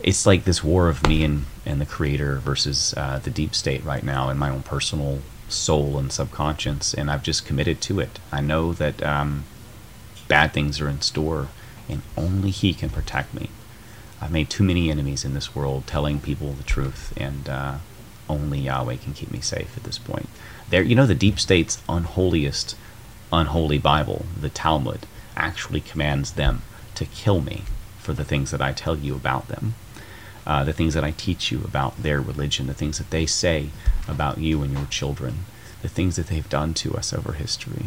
it's 0.02 0.26
like 0.26 0.44
this 0.44 0.62
war 0.62 0.88
of 0.88 1.06
me 1.06 1.24
and, 1.24 1.46
and 1.64 1.80
the 1.80 1.86
creator 1.86 2.36
versus 2.36 2.94
uh, 2.96 3.18
the 3.18 3.30
deep 3.30 3.54
state 3.54 3.84
right 3.84 4.02
now 4.02 4.28
in 4.28 4.38
my 4.38 4.50
own 4.50 4.62
personal 4.62 5.20
soul 5.48 5.98
and 5.98 6.12
subconscious. 6.12 6.94
And 6.94 7.10
I've 7.10 7.22
just 7.22 7.46
committed 7.46 7.80
to 7.82 8.00
it. 8.00 8.18
I 8.30 8.40
know 8.40 8.72
that 8.74 9.02
um, 9.02 9.44
bad 10.28 10.52
things 10.52 10.80
are 10.80 10.88
in 10.88 11.00
store, 11.00 11.48
and 11.88 12.02
only 12.16 12.50
He 12.50 12.74
can 12.74 12.90
protect 12.90 13.34
me. 13.34 13.50
I've 14.20 14.32
made 14.32 14.50
too 14.50 14.64
many 14.64 14.90
enemies 14.90 15.24
in 15.24 15.34
this 15.34 15.54
world 15.54 15.86
telling 15.86 16.20
people 16.20 16.52
the 16.52 16.62
truth, 16.62 17.12
and 17.16 17.48
uh, 17.48 17.78
only 18.28 18.60
Yahweh 18.60 18.96
can 18.96 19.14
keep 19.14 19.30
me 19.30 19.40
safe 19.40 19.76
at 19.76 19.84
this 19.84 19.98
point. 19.98 20.28
There, 20.70 20.82
you 20.82 20.94
know, 20.94 21.06
the 21.06 21.14
deep 21.14 21.38
state's 21.38 21.82
unholiest, 21.88 22.76
unholy 23.32 23.78
Bible, 23.78 24.26
the 24.38 24.48
Talmud, 24.50 25.06
actually 25.36 25.80
commands 25.80 26.32
them 26.32 26.62
to 26.94 27.04
kill 27.04 27.40
me 27.40 27.62
for 27.98 28.12
the 28.12 28.24
things 28.24 28.50
that 28.50 28.60
I 28.60 28.72
tell 28.72 28.96
you 28.96 29.14
about 29.14 29.48
them, 29.48 29.74
uh, 30.46 30.64
the 30.64 30.72
things 30.72 30.94
that 30.94 31.04
I 31.04 31.12
teach 31.12 31.52
you 31.52 31.62
about 31.64 32.02
their 32.02 32.20
religion, 32.20 32.66
the 32.66 32.74
things 32.74 32.98
that 32.98 33.10
they 33.10 33.26
say 33.26 33.70
about 34.08 34.38
you 34.38 34.62
and 34.62 34.72
your 34.72 34.86
children, 34.86 35.44
the 35.82 35.88
things 35.88 36.16
that 36.16 36.26
they've 36.26 36.48
done 36.48 36.74
to 36.74 36.94
us 36.94 37.12
over 37.12 37.32
history. 37.32 37.86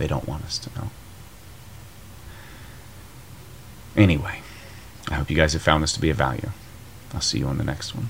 They 0.00 0.06
don't 0.06 0.26
want 0.26 0.44
us 0.44 0.56
to 0.56 0.70
know. 0.80 0.90
Anyway. 3.94 4.40
I 5.10 5.14
hope 5.14 5.30
you 5.30 5.36
guys 5.36 5.52
have 5.52 5.60
found 5.60 5.82
this 5.82 5.92
to 5.92 6.00
be 6.00 6.08
of 6.08 6.16
value. 6.16 6.50
I'll 7.12 7.20
see 7.20 7.40
you 7.40 7.46
on 7.46 7.58
the 7.58 7.64
next 7.64 7.94
one. 7.94 8.08